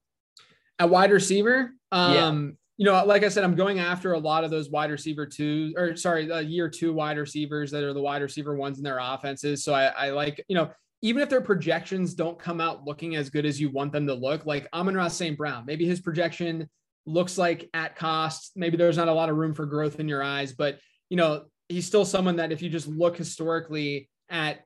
[0.79, 2.33] At wide receiver, um, yeah.
[2.79, 5.72] you know, like I said, I'm going after a lot of those wide receiver two,
[5.77, 8.99] or sorry, the year two wide receivers that are the wide receiver ones in their
[9.01, 9.62] offenses.
[9.62, 10.70] So I, I like, you know,
[11.03, 14.14] even if their projections don't come out looking as good as you want them to
[14.14, 15.37] look, like Amon-Ra St.
[15.37, 16.68] Brown, maybe his projection
[17.07, 18.53] looks like at cost.
[18.57, 20.79] Maybe there's not a lot of room for growth in your eyes, but
[21.11, 24.61] you know, he's still someone that if you just look historically at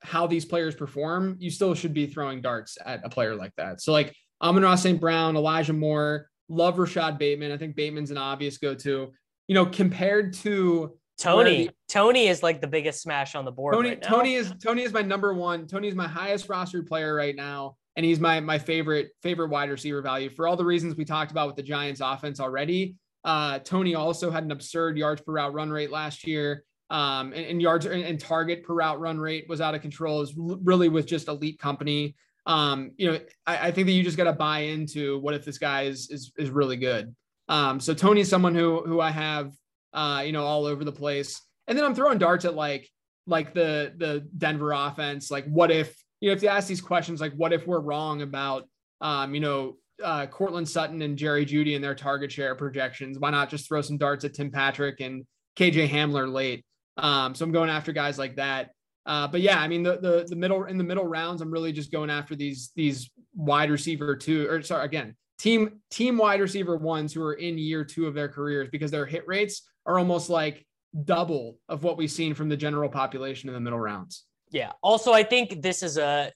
[0.00, 3.80] how these players perform, you still should be throwing darts at a player like that.
[3.80, 5.00] So like Amon-Ra St.
[5.00, 7.52] Brown, Elijah Moore, love Rashod Bateman.
[7.52, 9.12] I think Bateman's an obvious go-to.
[9.48, 13.74] You know, compared to Toney, the, Toney is like the biggest smash on the board.
[13.74, 15.66] Toney, right Toney is Toney is my number one.
[15.66, 19.70] Toney is my highest rostered player right now, and he's my my favorite favorite wide
[19.70, 22.96] receiver value for all the reasons we talked about with the Giants offense already.
[23.24, 26.64] Uh, Toney also had an absurd yards per route run rate last year.
[26.90, 30.22] Um, and, and yards and, and, target per route run rate was out of control.
[30.22, 32.14] Is really with just elite company
[32.48, 35.44] um, you know, I, I think that you just got to buy into what if
[35.44, 37.14] this guy is is is really good.
[37.48, 39.52] Um, so Toney's someone who who I have,
[39.92, 42.88] uh, you know, all over the place, and then I'm throwing darts at like
[43.26, 45.30] like the the Denver offense.
[45.30, 48.22] Like, what if you know if you ask these questions, like what if we're wrong
[48.22, 48.64] about,
[49.02, 53.18] um, you know, uh, Courtland Sutton and Jerry Jeudy and their target share projections?
[53.18, 55.26] Why not just throw some darts at Tim Patrick and
[55.56, 56.64] KJ Hamler late?
[56.96, 58.70] Um, so I'm going after guys like that.
[59.06, 61.72] Uh, but yeah, I mean the, the the middle in the middle rounds, I'm really
[61.72, 66.76] just going after these these wide receiver two or sorry again team team wide receiver
[66.76, 70.28] ones who are in year two of their careers because their hit rates are almost
[70.28, 70.66] like
[71.04, 74.24] double of what we've seen from the general population in the middle rounds.
[74.50, 74.72] Yeah.
[74.82, 76.32] Also, I think this is a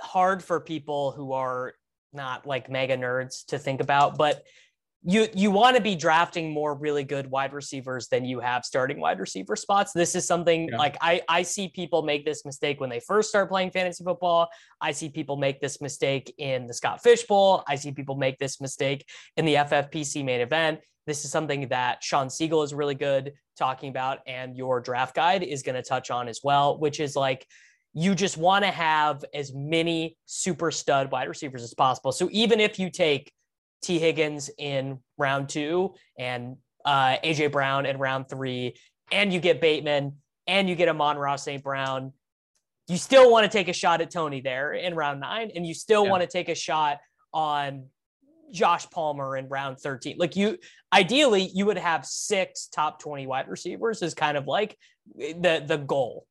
[0.00, 1.74] hard for people who are
[2.12, 4.44] not like mega nerds to think about, but
[5.04, 8.98] you you want to be drafting more really good wide receivers than you have starting
[8.98, 9.92] wide receiver spots.
[9.92, 10.76] This is something yeah.
[10.76, 14.48] like I I see people make this mistake when they first start playing fantasy football.
[14.80, 17.62] I see people make this mistake in the Scott Fish Bowl.
[17.68, 20.80] I see people make this mistake in the FFPC main event.
[21.06, 25.42] This is something that Shawn Siegele is really good talking about, and your draft guide
[25.44, 27.46] is going to touch on as well, which is like
[27.94, 32.12] you just want to have as many super stud wide receivers as possible.
[32.12, 33.32] So even if you take
[33.82, 38.74] Tee Higgins in round two and uh, AJ Brown in round three,
[39.12, 40.16] and you get Bateman
[40.46, 41.62] and you get Amon-Ra St.
[41.62, 42.12] Brown,
[42.88, 45.74] you still want to take a shot at Toney there in round nine, and you
[45.74, 46.10] still yeah.
[46.10, 46.98] want to take a shot
[47.34, 47.84] on
[48.50, 50.16] Josh Palmer in round 13.
[50.18, 50.58] Like you
[50.92, 54.76] ideally you would have six top 20 wide receivers is kind of like
[55.16, 56.26] the the goal.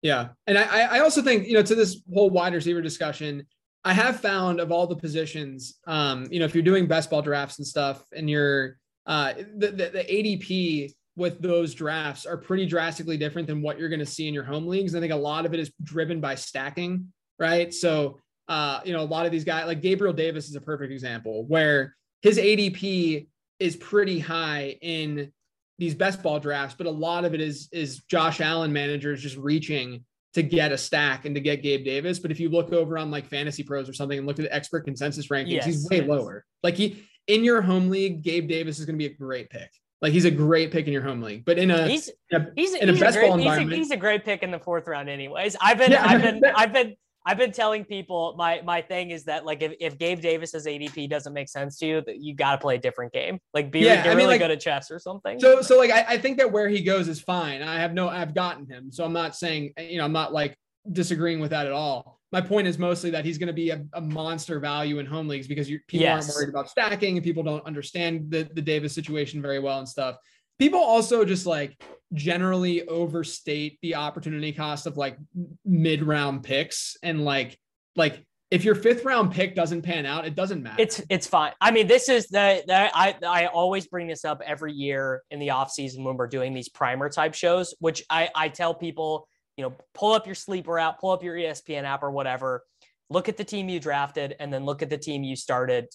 [0.00, 0.28] Yeah.
[0.46, 3.46] And I I also think, you know, to this whole wide receiver discussion,
[3.84, 7.22] I have found of all the positions, um, you know, if you're doing best ball
[7.22, 8.76] drafts and stuff and you're,
[9.06, 13.88] uh, the, the, the ADP with those drafts are pretty drastically different than what you're
[13.88, 14.94] going to see in your home leagues.
[14.94, 17.74] I think a lot of it is driven by stacking, right?
[17.74, 18.18] So,
[18.48, 21.44] uh, you know, a lot of these guys, like Gabriel Davis is a perfect example
[21.46, 23.26] where his ADP
[23.58, 25.32] is pretty high in
[25.78, 29.36] these best ball drafts, but a lot of it is is Josh Allen managers just
[29.36, 30.04] reaching
[30.34, 32.18] to get a stack and to get Gabe Davis.
[32.18, 34.54] But if you look over on like Fantasy Pros or something and look at the
[34.54, 36.08] expert consensus rankings, yes, he's way yes.
[36.08, 36.44] lower.
[36.62, 39.70] Like he in your home league, Gabe Davis is going to be a great pick.
[40.00, 42.48] Like he's a great pick in your home league, but in a he's in a,
[42.56, 44.58] he's, in he's a great, ball environment, he's a, he's a, great pick in the
[44.58, 45.08] fourth round.
[45.08, 49.10] Anyways, I've been yeah, I've been I've been I've been telling people my my thing
[49.10, 52.34] is that like if, if Gabe Davis's ADP doesn't make sense to you, that you
[52.34, 53.38] got to play a different game.
[53.54, 55.38] Like be yeah, really like, good at chess or something.
[55.38, 57.62] So so like I, I think that where he goes is fine.
[57.62, 60.56] I have no I've gotten him, so I'm not saying you know I'm not like
[60.90, 62.18] disagreeing with that at all.
[62.32, 65.28] My point is mostly that he's going to be a, a, monster value in home
[65.28, 66.24] leagues because you, people yes.
[66.24, 69.88] aren't worried about stacking and people don't understand the the Davis situation very well and
[69.88, 70.16] stuff.
[70.62, 71.82] People also just like
[72.12, 75.18] generally overstate the opportunity cost of like
[75.64, 77.58] mid round picks and like
[77.96, 80.76] like if your fifth round pick doesn't pan out, it doesn't matter.
[80.80, 81.50] It's it's fine.
[81.60, 85.40] I mean, this is the, the I I always bring this up every year in
[85.40, 89.26] the off season when we're doing these primer type shows, which I I tell people,
[89.56, 92.62] you know, pull up your sleeper app, pull up your ESPN app or whatever,
[93.10, 95.88] look at the team you drafted, and then look at the team you started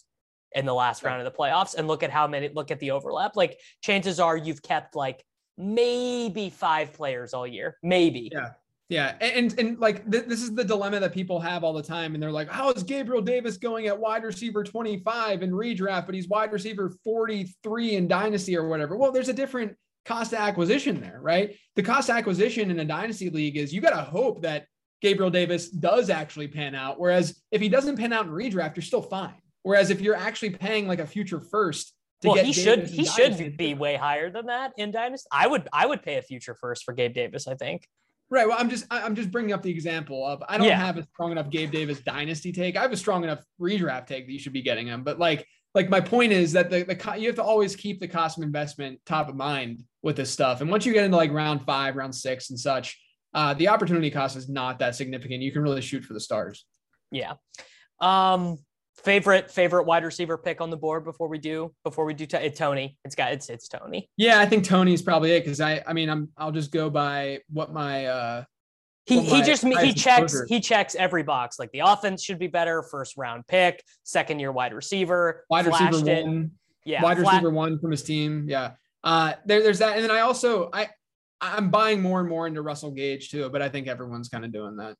[0.53, 2.91] in the last round of the playoffs, and look at how many look at the
[2.91, 3.35] overlap.
[3.35, 5.23] Like chances are you've kept like
[5.57, 8.29] maybe five players all year, maybe.
[8.31, 8.51] Yeah.
[8.89, 12.13] Yeah, and and like th- this is the dilemma that people have all the time,
[12.13, 16.15] and they're like, "How is Gabriel Davis going at wide receiver 25 in redraft, but
[16.15, 19.75] he's wide receiver 43 in dynasty or whatever?" Well, there's a different
[20.05, 21.57] cost of acquisition there, right?
[21.75, 24.67] The cost of acquisition in a dynasty league is you got to hope that
[25.01, 28.83] Gabriel Davis does actually pan out, whereas if he doesn't pan out in redraft, you're
[28.83, 29.35] still fine.
[29.67, 31.93] Whereas if you're actually paying like a future first
[32.23, 35.27] well, he should he should be way higher than that in dynasty.
[35.29, 37.49] I would I would pay a future first for Gabe Davis.
[37.49, 37.85] I think.
[38.29, 38.47] Right.
[38.47, 40.79] Well, I'm just I'm just bringing up the example of I don't yeah.
[40.79, 42.77] have a strong enough Gabe Davis dynasty take.
[42.77, 45.03] I have a strong enough redraft take that you should be getting him.
[45.03, 45.45] But like
[45.75, 48.45] like my point is that the, the you have to always keep the cost of
[48.45, 50.61] investment top of mind with this stuff.
[50.61, 52.97] And once you get into like round five, round six, and such,
[53.33, 55.43] uh, the opportunity cost is not that significant.
[55.43, 56.65] You can really shoot for the stars.
[57.11, 57.33] Yeah.
[57.99, 58.59] Um,
[58.97, 62.37] favorite favorite wide receiver pick on the board before we do before we do t-
[62.37, 62.97] it, Toney.
[63.05, 64.09] It's got it's it's Toney.
[64.17, 67.39] Yeah, I think Toney's probably it because I I mean I'm I'll just go by
[67.49, 68.43] what my uh
[69.05, 71.57] he he just he checks he checks every box.
[71.59, 76.09] Like the offense should be better, first round pick, second year wide receiver, wide receiver
[76.09, 76.25] it.
[76.25, 76.51] one,
[76.83, 77.35] yeah, wide flat.
[77.35, 78.47] receiver one from his team.
[78.49, 78.71] Yeah,
[79.05, 80.89] uh, there, there's that, and then I also I
[81.39, 84.51] I'm buying more and more into Russell Gage too, but I think everyone's kind of
[84.51, 84.97] doing that.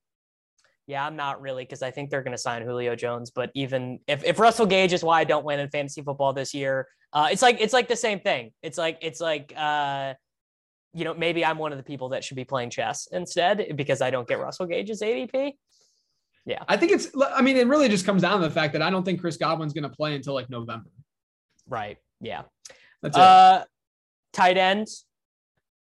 [0.88, 3.30] Yeah, I'm not really because I think they're going to sign Julio Jones.
[3.30, 6.54] But even if, if Russell Gage is why I don't win in fantasy football this
[6.54, 8.52] year, uh, it's like it's like the same thing.
[8.62, 10.14] It's like it's like uh,
[10.94, 14.02] you know maybe I'm one of the people that should be playing chess instead because
[14.02, 15.54] I don't get Russell Gage's ADP.
[16.46, 17.10] Yeah, I think it's.
[17.36, 19.36] I mean, it really just comes down to the fact that I don't think Chris
[19.36, 20.90] Godwin's going to play until like November.
[21.68, 21.98] Right.
[22.22, 22.44] Yeah.
[23.02, 23.22] That's it.
[23.22, 23.66] Uh,
[24.32, 25.06] tight ends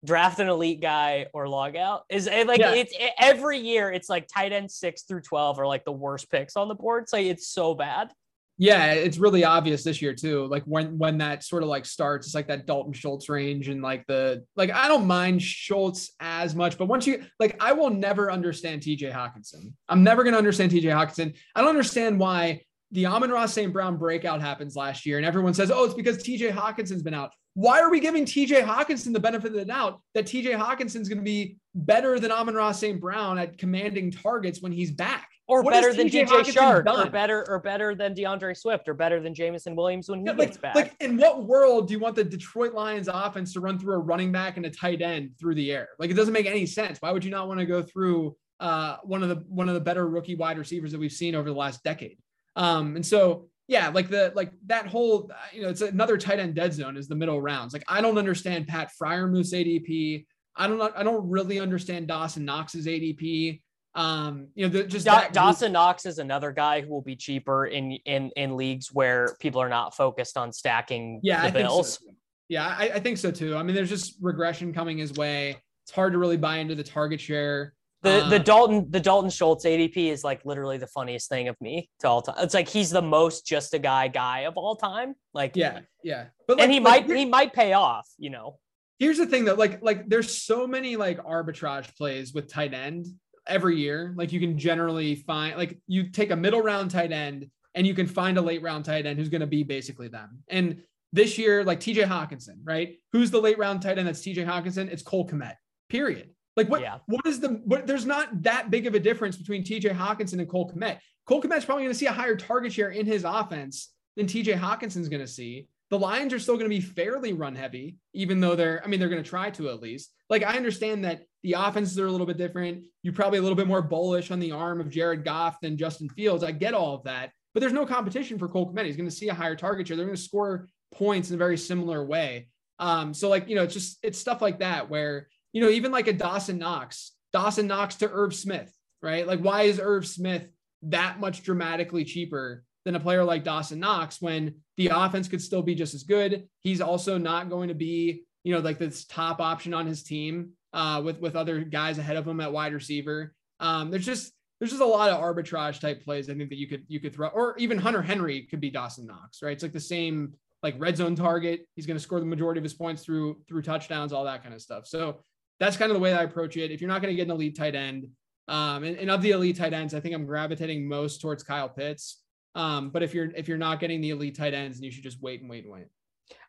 [0.04, 2.74] draft an elite guy or log out is it like yeah.
[2.74, 6.30] it's it, every year it's like tight end six through 12 are like the worst
[6.30, 8.12] picks on the board so it's so bad
[8.58, 12.28] yeah it's really obvious this year too like when when that sort of like starts
[12.28, 16.54] it's like that dalton schultz range and like the like i don't mind schultz as
[16.54, 20.38] much but once you like i will never understand tj hockenson i'm never going to
[20.38, 22.62] understand tj hockenson i don't understand why
[22.94, 23.74] the Amon-Ra St.
[23.74, 27.32] Brown breakout happens last year, and everyone says, oh, it's because TJ Hockenson's been out.
[27.56, 31.20] Why are we giving TJ Hockenson the benefit of the doubt that TJ Hockenson's going
[31.20, 33.00] to be better than Amon-Ra St.
[33.00, 35.30] Brown at commanding targets when he's back?
[35.46, 39.20] Or what better than DJ Chark, or better, or better than DeAndre Swift, or better
[39.20, 40.74] than Jameson Williams when he yeah, gets back.
[40.74, 44.00] Like, in what world do you want the Detroit Lions offense to run through a
[44.00, 45.90] running back and a tight end through the air?
[46.00, 46.98] Like, it doesn't make any sense.
[47.02, 49.82] Why would you not want to go through uh, one of the one of the
[49.82, 52.18] better rookie wide receivers that we've seen over the last decade?
[52.56, 56.56] Um, and so yeah, like the like that whole you know it's another tight end
[56.56, 57.74] dead zone is the middle rounds.
[57.74, 60.26] Like I don't understand Pat Freiermuth's ADP.
[60.56, 63.62] I don't I don't really understand Dawson Knox's ADP.
[63.96, 67.68] Um, you know, the, just da- Dawson Knox is another guy who will be cheaper
[67.68, 72.00] in in in leagues where people are not focused on stacking yeah, the I bills.
[72.00, 72.14] So.
[72.50, 73.56] Yeah, I, I think so too.
[73.56, 75.58] I mean, there's just regression coming his way.
[75.86, 77.74] It's hard to really buy into the target share.
[78.04, 81.60] The the uh, Dalton the Dalton Schultz ADP is like literally the funniest thing of
[81.62, 82.36] me to all time.
[82.40, 85.16] It's like he's the most just a guy guy of all time.
[85.34, 86.26] Like yeah, yeah.
[86.48, 88.60] But like, and he like, might he might pay off, you know.
[89.00, 93.08] Here's the thing that like like there's so many like arbitrage plays with tight end
[93.48, 94.14] every year.
[94.18, 97.94] Like you can generally find like you take a middle round tight end and you
[97.94, 100.40] can find a late round tight end who's going to be basically them.
[100.48, 100.84] And
[101.14, 102.98] This year, like TJ Hockenson, right?
[103.12, 104.92] Who's the late round tight end that's TJ Hockenson?
[104.92, 105.56] It's Cole Kmet,
[105.88, 106.33] period.
[106.56, 107.00] Like what, yeah.
[107.08, 110.48] what is the, what, there's not that big of a difference between TJ Hockenson and
[110.48, 111.00] Cole Kmet.
[111.26, 114.60] Cole Kmet's probably going to see a higher target share in his offense than TJ
[114.60, 115.68] Hockenson's going to see.
[115.90, 119.00] The Lions are still going to be fairly run heavy, even though they're, I mean,
[119.00, 120.12] they're going to try to at least.
[120.30, 122.86] Like, I understand that the offenses are a little bit different.
[123.04, 126.10] You're probably a little bit more bullish on the arm of Jared Goff than Justin
[126.10, 126.44] Fields.
[126.44, 128.86] I get all of that, but there's no competition for Cole Kmet.
[128.86, 129.98] He's going to see a higher target share.
[129.98, 132.48] They're going to score points in a very similar way.
[132.80, 135.92] Um, so, like, you know, it's just, it's stuff like that where, you know, even
[135.92, 139.26] like a Dawson Knox, Dawson Knox to Irv Smith, right?
[139.26, 140.50] Like, why is Irv Smith
[140.84, 145.62] that much dramatically cheaper than a player like Dawson Knox when the offense could still
[145.62, 146.48] be just as good.
[146.60, 150.52] He's also not going to be, you know, like this top option on his team
[150.74, 153.34] uh, with with other guys ahead of him at wide receiver.
[153.60, 156.30] Um, there's just there's just a lot of arbitrage type plays.
[156.30, 159.06] I think that you could you could throw, or even Hunter Henry could be Dawson
[159.06, 159.54] Knox, right?
[159.54, 161.68] It's like the same like red zone target.
[161.76, 164.54] He's going to score the majority of his points through through touchdowns, all that kind
[164.54, 164.88] of stuff.
[164.88, 165.22] So
[165.64, 166.72] that's kind of the way I approach it.
[166.72, 168.08] If you're not going to get an elite tight end,
[168.48, 171.70] um, and, and of the elite tight ends, I think I'm gravitating most towards Kyle
[171.70, 172.22] Pitts.
[172.56, 175.04] Um, but if you're if you're not getting the elite tight ends, then you should
[175.04, 175.86] just wait and wait and wait.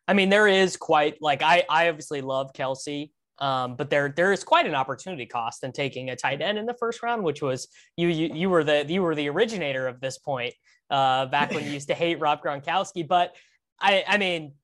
[0.07, 4.33] I mean, there is quite like I I obviously love Kelce, um, but there there
[4.33, 7.41] is quite an opportunity cost in taking a tight end in the first round, which
[7.41, 10.53] was you you you were the you were the originator of this point
[10.91, 13.07] uh, back when you used to hate Rob Gronkowski.
[13.07, 13.35] But
[13.81, 14.55] I I mean,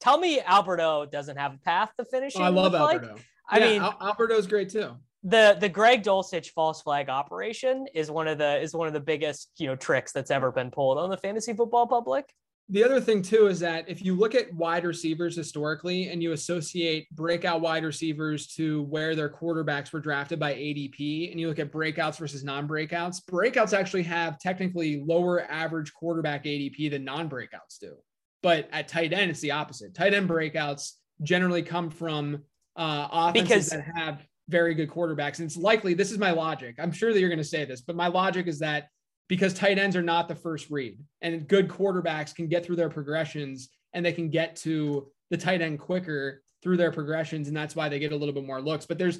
[0.00, 2.42] tell me Albert O doesn't have a path to finishing.
[2.42, 3.12] Oh, I love Albert O.
[3.14, 3.24] Like?
[3.50, 8.10] I yeah, mean, Albert O's great too the the Greg Dulcich false flag operation is
[8.10, 10.98] one of the is one of the biggest you know tricks that's ever been pulled
[10.98, 12.32] on the fantasy football public.
[12.70, 16.32] The other thing too is that if you look at wide receivers historically and you
[16.32, 21.58] associate breakout wide receivers to where their quarterbacks were drafted by ADP and you look
[21.58, 27.96] at breakouts versus non-breakouts, breakouts actually have technically lower average quarterback ADP than non-breakouts do.
[28.40, 29.92] But at tight end, it's the opposite.
[29.92, 30.92] Tight end breakouts
[31.24, 32.44] generally come from
[32.76, 35.38] uh, offenses because, that have very good quarterbacks.
[35.38, 36.76] And it's likely this is my logic.
[36.78, 38.88] I'm sure that you're going to say this, but my logic is that
[39.28, 42.90] because tight ends are not the first read and good quarterbacks can get through their
[42.90, 47.48] progressions and they can get to the tight end quicker through their progressions.
[47.48, 48.86] And that's why they get a little bit more looks.
[48.86, 49.18] But there's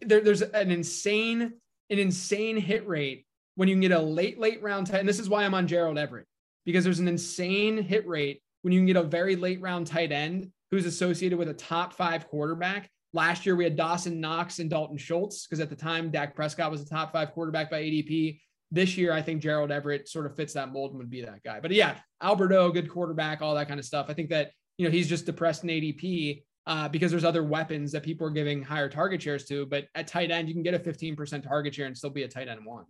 [0.00, 1.52] there, there's an insane,
[1.90, 3.26] an insane hit rate
[3.56, 5.00] when you can get a late, late round tight.
[5.00, 6.26] And this is why I'm on Gerald Everett,
[6.64, 10.12] because there's an insane hit rate when you can get a very late round tight
[10.12, 14.70] end who's associated with a top five quarterback Last year we had Dawson Knox and
[14.70, 18.40] Dalton Schultz because at the time Dak Prescott was a top five quarterback by ADP.
[18.70, 21.42] This year I think Gerald Everett sort of fits that mold and would be that
[21.42, 21.58] guy.
[21.58, 24.06] But yeah, Albert O, good quarterback, all that kind of stuff.
[24.08, 27.90] I think that you know he's just depressed in ADP uh, because there's other weapons
[27.92, 29.66] that people are giving higher target shares to.
[29.66, 32.28] But at tight end, you can get a 15% target share and still be a
[32.28, 32.84] tight end one.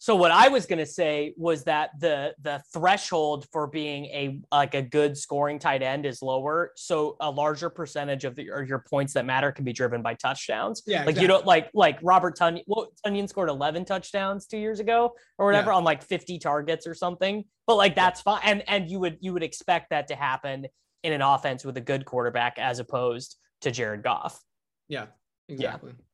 [0.00, 4.40] So what I was going to say was that the the threshold for being a
[4.50, 8.82] like a good scoring tight end is lower, so a larger percentage of the, your
[8.88, 10.82] points that matter can be driven by touchdowns.
[10.86, 11.22] Yeah, like exactly.
[11.22, 12.62] you don't like like Robert Tonyan.
[12.66, 15.76] Well, Tonyan scored eleven touchdowns two years ago or whatever yeah.
[15.76, 17.44] on like fifty targets or something.
[17.66, 20.66] But like that's fine, and and you would you would expect that to happen
[21.02, 24.40] in an offense with a good quarterback as opposed to Jared Goff.
[24.88, 25.08] Yeah,
[25.46, 25.92] exactly.
[25.94, 26.04] Yeah.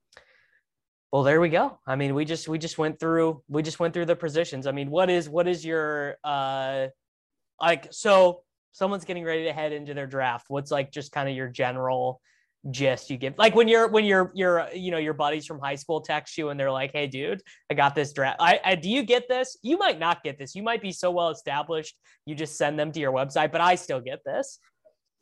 [1.12, 1.78] Well, there we go.
[1.86, 4.66] I mean, we just we just went through we just went through the positions.
[4.66, 6.88] I mean, what is what is your uh
[7.60, 8.42] like so
[8.72, 10.46] someone's getting ready to head into their draft.
[10.48, 12.20] What's like just kind of your general
[12.70, 15.74] gist you give like when you're when you're you're you know your buddies from high
[15.74, 17.40] school text you and they're like hey dude
[17.70, 20.54] i got this draft I, I do you get this you might not get this
[20.54, 23.76] you might be so well established you just send them to your website but i
[23.76, 24.58] still get this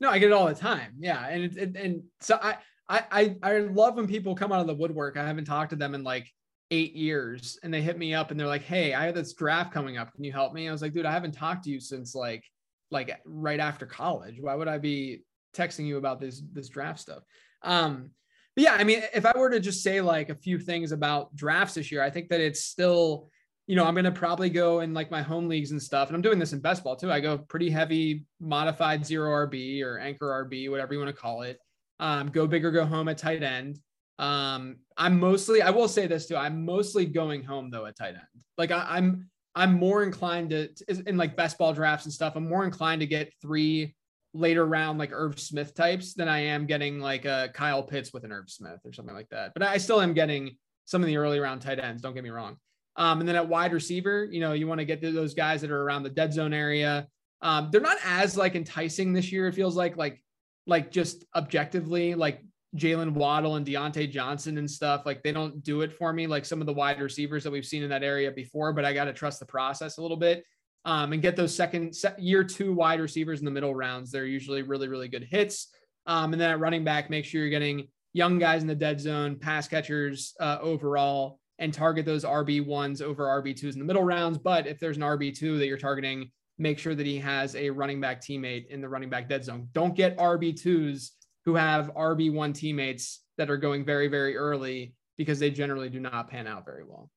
[0.01, 2.57] no i get it all the time yeah and and, and so i
[2.89, 5.16] I, I I love when people come out of the woodwork.
[5.16, 6.30] I haven't talked to them in like
[6.70, 9.72] eight years, and they hit me up and they're like, "Hey, I have this draft
[9.72, 10.12] coming up.
[10.14, 12.45] Can you help me?" I was like, "Dude, I haven't talked to you since like
[12.91, 14.37] like right after college.
[14.41, 15.22] Why would I be
[15.55, 17.22] texting you about this this draft stuff?"
[17.62, 18.11] Um,
[18.55, 21.35] but yeah, I mean, if I were to just say like a few things about
[21.35, 23.30] drafts this year, I think that it's still,
[23.66, 26.09] you know, I'm going to probably go in like my home leagues and stuff.
[26.09, 27.11] And I'm doing this in best ball too.
[27.11, 31.43] I go pretty heavy modified zero RB or anchor RB, whatever you want to call
[31.43, 31.59] it
[32.01, 33.78] um, go big or go home at tight end.
[34.18, 36.36] Um, I'm mostly, I will say this too.
[36.36, 38.45] I'm mostly going home though at tight end.
[38.57, 40.68] Like I, I'm, I'm more inclined to,
[41.07, 42.34] in like best ball drafts and stuff.
[42.36, 43.95] I'm more inclined to get three
[44.32, 48.24] later round like Irv Smith types than I am getting like a Kyle Pitts with
[48.24, 49.53] an Irv Smith or something like that.
[49.55, 52.03] But I still am getting some of the early round tight ends.
[52.03, 52.57] Don't get me wrong.
[52.97, 55.70] Um, and then at wide receiver, you know, you want to get those guys that
[55.70, 57.07] are around the dead zone area.
[57.42, 59.49] Um, they're not as like enticing this year.
[59.49, 60.24] It feels like like
[60.66, 62.42] like just objectively, like
[62.76, 66.44] Jaylen Waddle and Diontae Johnson and stuff, like they don't do it for me like
[66.44, 69.04] some of the wide receivers that we've seen in that area before, but I got
[69.04, 70.44] to trust the process a little bit.
[70.84, 74.10] um, and get those second year two wide receivers in the middle rounds.
[74.10, 75.68] They're usually really, really good hits.
[76.06, 79.00] Um, and then at running back, make sure you're getting young guys in the dead
[79.00, 83.86] zone, pass catchers uh, overall, and target those RB ones over RB twos in the
[83.86, 84.38] middle rounds.
[84.38, 87.70] But if there's an RB two that you're targeting, make sure that he has a
[87.70, 89.68] running back teammate in the running back dead zone.
[89.72, 91.12] Don't get RB twos
[91.44, 96.00] who have RB one teammates that are going very, very early because they generally do
[96.00, 97.11] not pan out very well.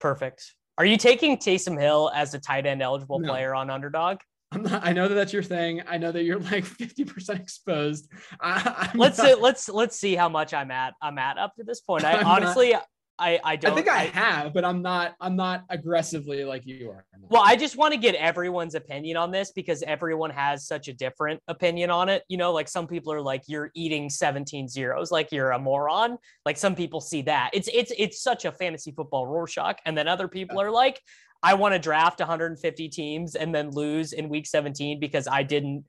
[0.00, 0.52] Perfect.
[0.76, 3.28] Are you taking Taysom Hill as a tight end eligible no.
[3.28, 4.18] player on underdog?
[4.52, 5.82] Not, i know that that's your thing.
[5.86, 8.10] I know that you're like 50% exposed.
[8.40, 10.94] I, let's not, see, let's let's see how much I'm at.
[11.02, 12.04] I'm at up to this point.
[12.04, 12.84] I I'm honestly not,
[13.18, 13.72] I I don't.
[13.72, 15.14] I think I, I, have, but I'm not.
[15.20, 17.04] I'm not aggressively like you are.
[17.28, 20.92] Well, I just want to get everyone's opinion on this because everyone has such a
[20.92, 22.24] different opinion on it.
[22.28, 26.18] You know, like some people are like, "You're eating 17 zeros, like you're a moron."
[26.44, 27.50] Like some people see that.
[27.52, 31.00] It's it's it's such a fantasy football Rorschach, and then other people are like,
[31.42, 35.84] "I want to draft 150 teams and then lose in week 17 because I didn't."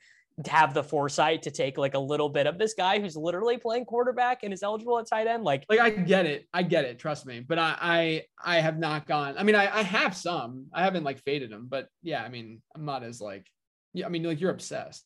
[0.47, 3.86] Have the foresight to take like a little bit of this guy who's literally playing
[3.86, 5.43] quarterback and is eligible at tight end.
[5.43, 6.99] Like, like I get it, I get it.
[6.99, 9.36] Trust me, but I, I, I have not gone.
[9.38, 10.65] I mean, I, I have some.
[10.73, 13.47] I haven't like faded them, but yeah, I mean, I'm not as like,
[13.93, 14.05] yeah.
[14.05, 15.05] I mean, like you're obsessed.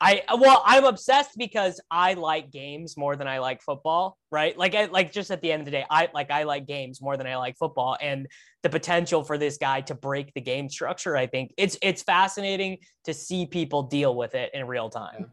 [0.00, 4.56] I well, I'm obsessed because I like games more than I like football, right?
[4.56, 7.00] Like I like just at the end of the day, I like I like games
[7.00, 8.26] more than I like football and
[8.62, 12.78] the potential for this guy to break the game structure, I think it's it's fascinating
[13.04, 15.30] to see people deal with it in real time.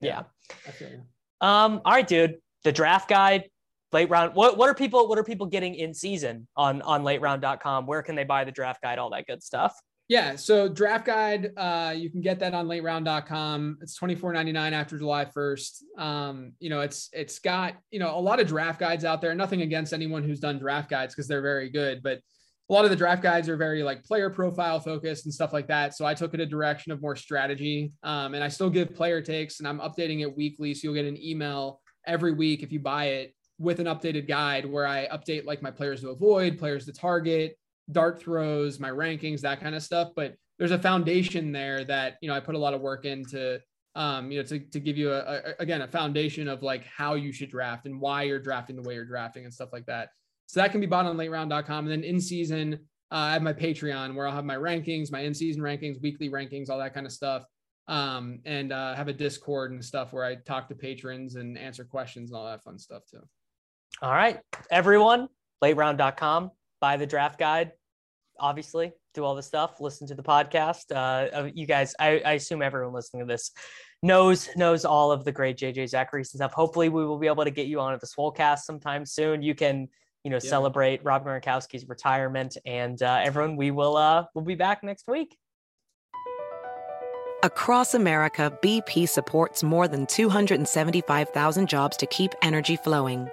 [0.00, 0.22] Yeah.
[0.80, 0.88] yeah.
[1.40, 2.36] Um all right, dude.
[2.62, 3.48] The draft guide,
[3.92, 4.34] late round.
[4.34, 7.86] What what are people what are people getting in season on on lateround.com?
[7.86, 9.74] Where can they buy the draft guide, all that good stuff?
[10.08, 10.36] Yeah.
[10.36, 13.78] So draft guide, uh, you can get that on lateround.com.
[13.80, 15.82] It's twenty four ninety nine after July 1st.
[15.98, 19.34] Um, you know, it's, it's got, you know, a lot of draft guides out there,
[19.34, 22.20] nothing against anyone who's done draft guides because they're very good, but
[22.68, 25.68] a lot of the draft guides are very like player profile focused and stuff like
[25.68, 25.94] that.
[25.94, 27.92] So I took it a direction of more strategy.
[28.02, 30.74] Um, and I still give player takes and I'm updating it weekly.
[30.74, 34.66] So you'll get an email every week if you buy it with an updated guide
[34.66, 37.56] where I update like my players to avoid, players to target,
[37.90, 40.10] dart throws, my rankings, that kind of stuff.
[40.14, 43.60] But there's a foundation there that, you know, I put a lot of work into,
[43.94, 47.14] um, you know, to, to give you a, a, again, a foundation of like how
[47.14, 50.10] you should draft and why you're drafting the way you're drafting and stuff like that.
[50.46, 51.86] So that can be bought on lateround.com.
[51.86, 52.74] And then in season,
[53.10, 56.28] uh, I have my Patreon where I'll have my rankings, my in season rankings, weekly
[56.28, 57.44] rankings, all that kind of stuff.
[57.86, 61.84] Um, and uh, have a Discord and stuff where I talk to patrons and answer
[61.84, 63.20] questions and all that fun stuff too.
[64.00, 65.28] All right, everyone,
[65.62, 66.50] lateround.com
[66.84, 67.72] buy the draft guide,
[68.38, 70.94] obviously, do all the stuff, listen to the podcast.
[70.94, 73.52] Uh, you guys, I, I, assume everyone listening to this
[74.02, 76.52] knows knows all of the great JJ Zachariason stuff.
[76.52, 79.40] Hopefully, we will be able to get you on at the Swolecast sometime soon.
[79.40, 79.88] You can,
[80.24, 80.50] you know, yeah.
[80.50, 85.38] celebrate Rob Gronkowski's retirement, and uh, everyone, we will uh, we'll be back next week.
[87.42, 93.30] Across America, BP supports more than 275,000 jobs to keep energy flowing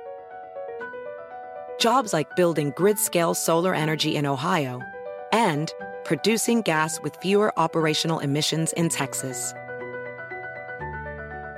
[1.82, 4.84] Jobs like building grid-scale solar energy in Ohio
[5.32, 5.74] and
[6.04, 9.56] producing gas with fewer operational emissions in Texas.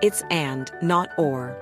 [0.01, 1.59] It's and, not or.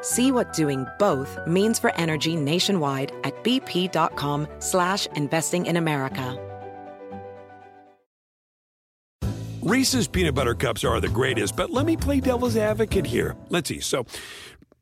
[0.00, 6.38] See what doing both means for energy nationwide at bp.com slash investing in America.
[9.60, 13.36] Reese's peanut butter cups are the greatest, but let me play devil's advocate here.
[13.50, 13.80] Let's see.
[13.80, 14.06] So,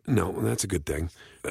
[0.07, 1.11] no, that's a good thing.
[1.45, 1.51] Uh,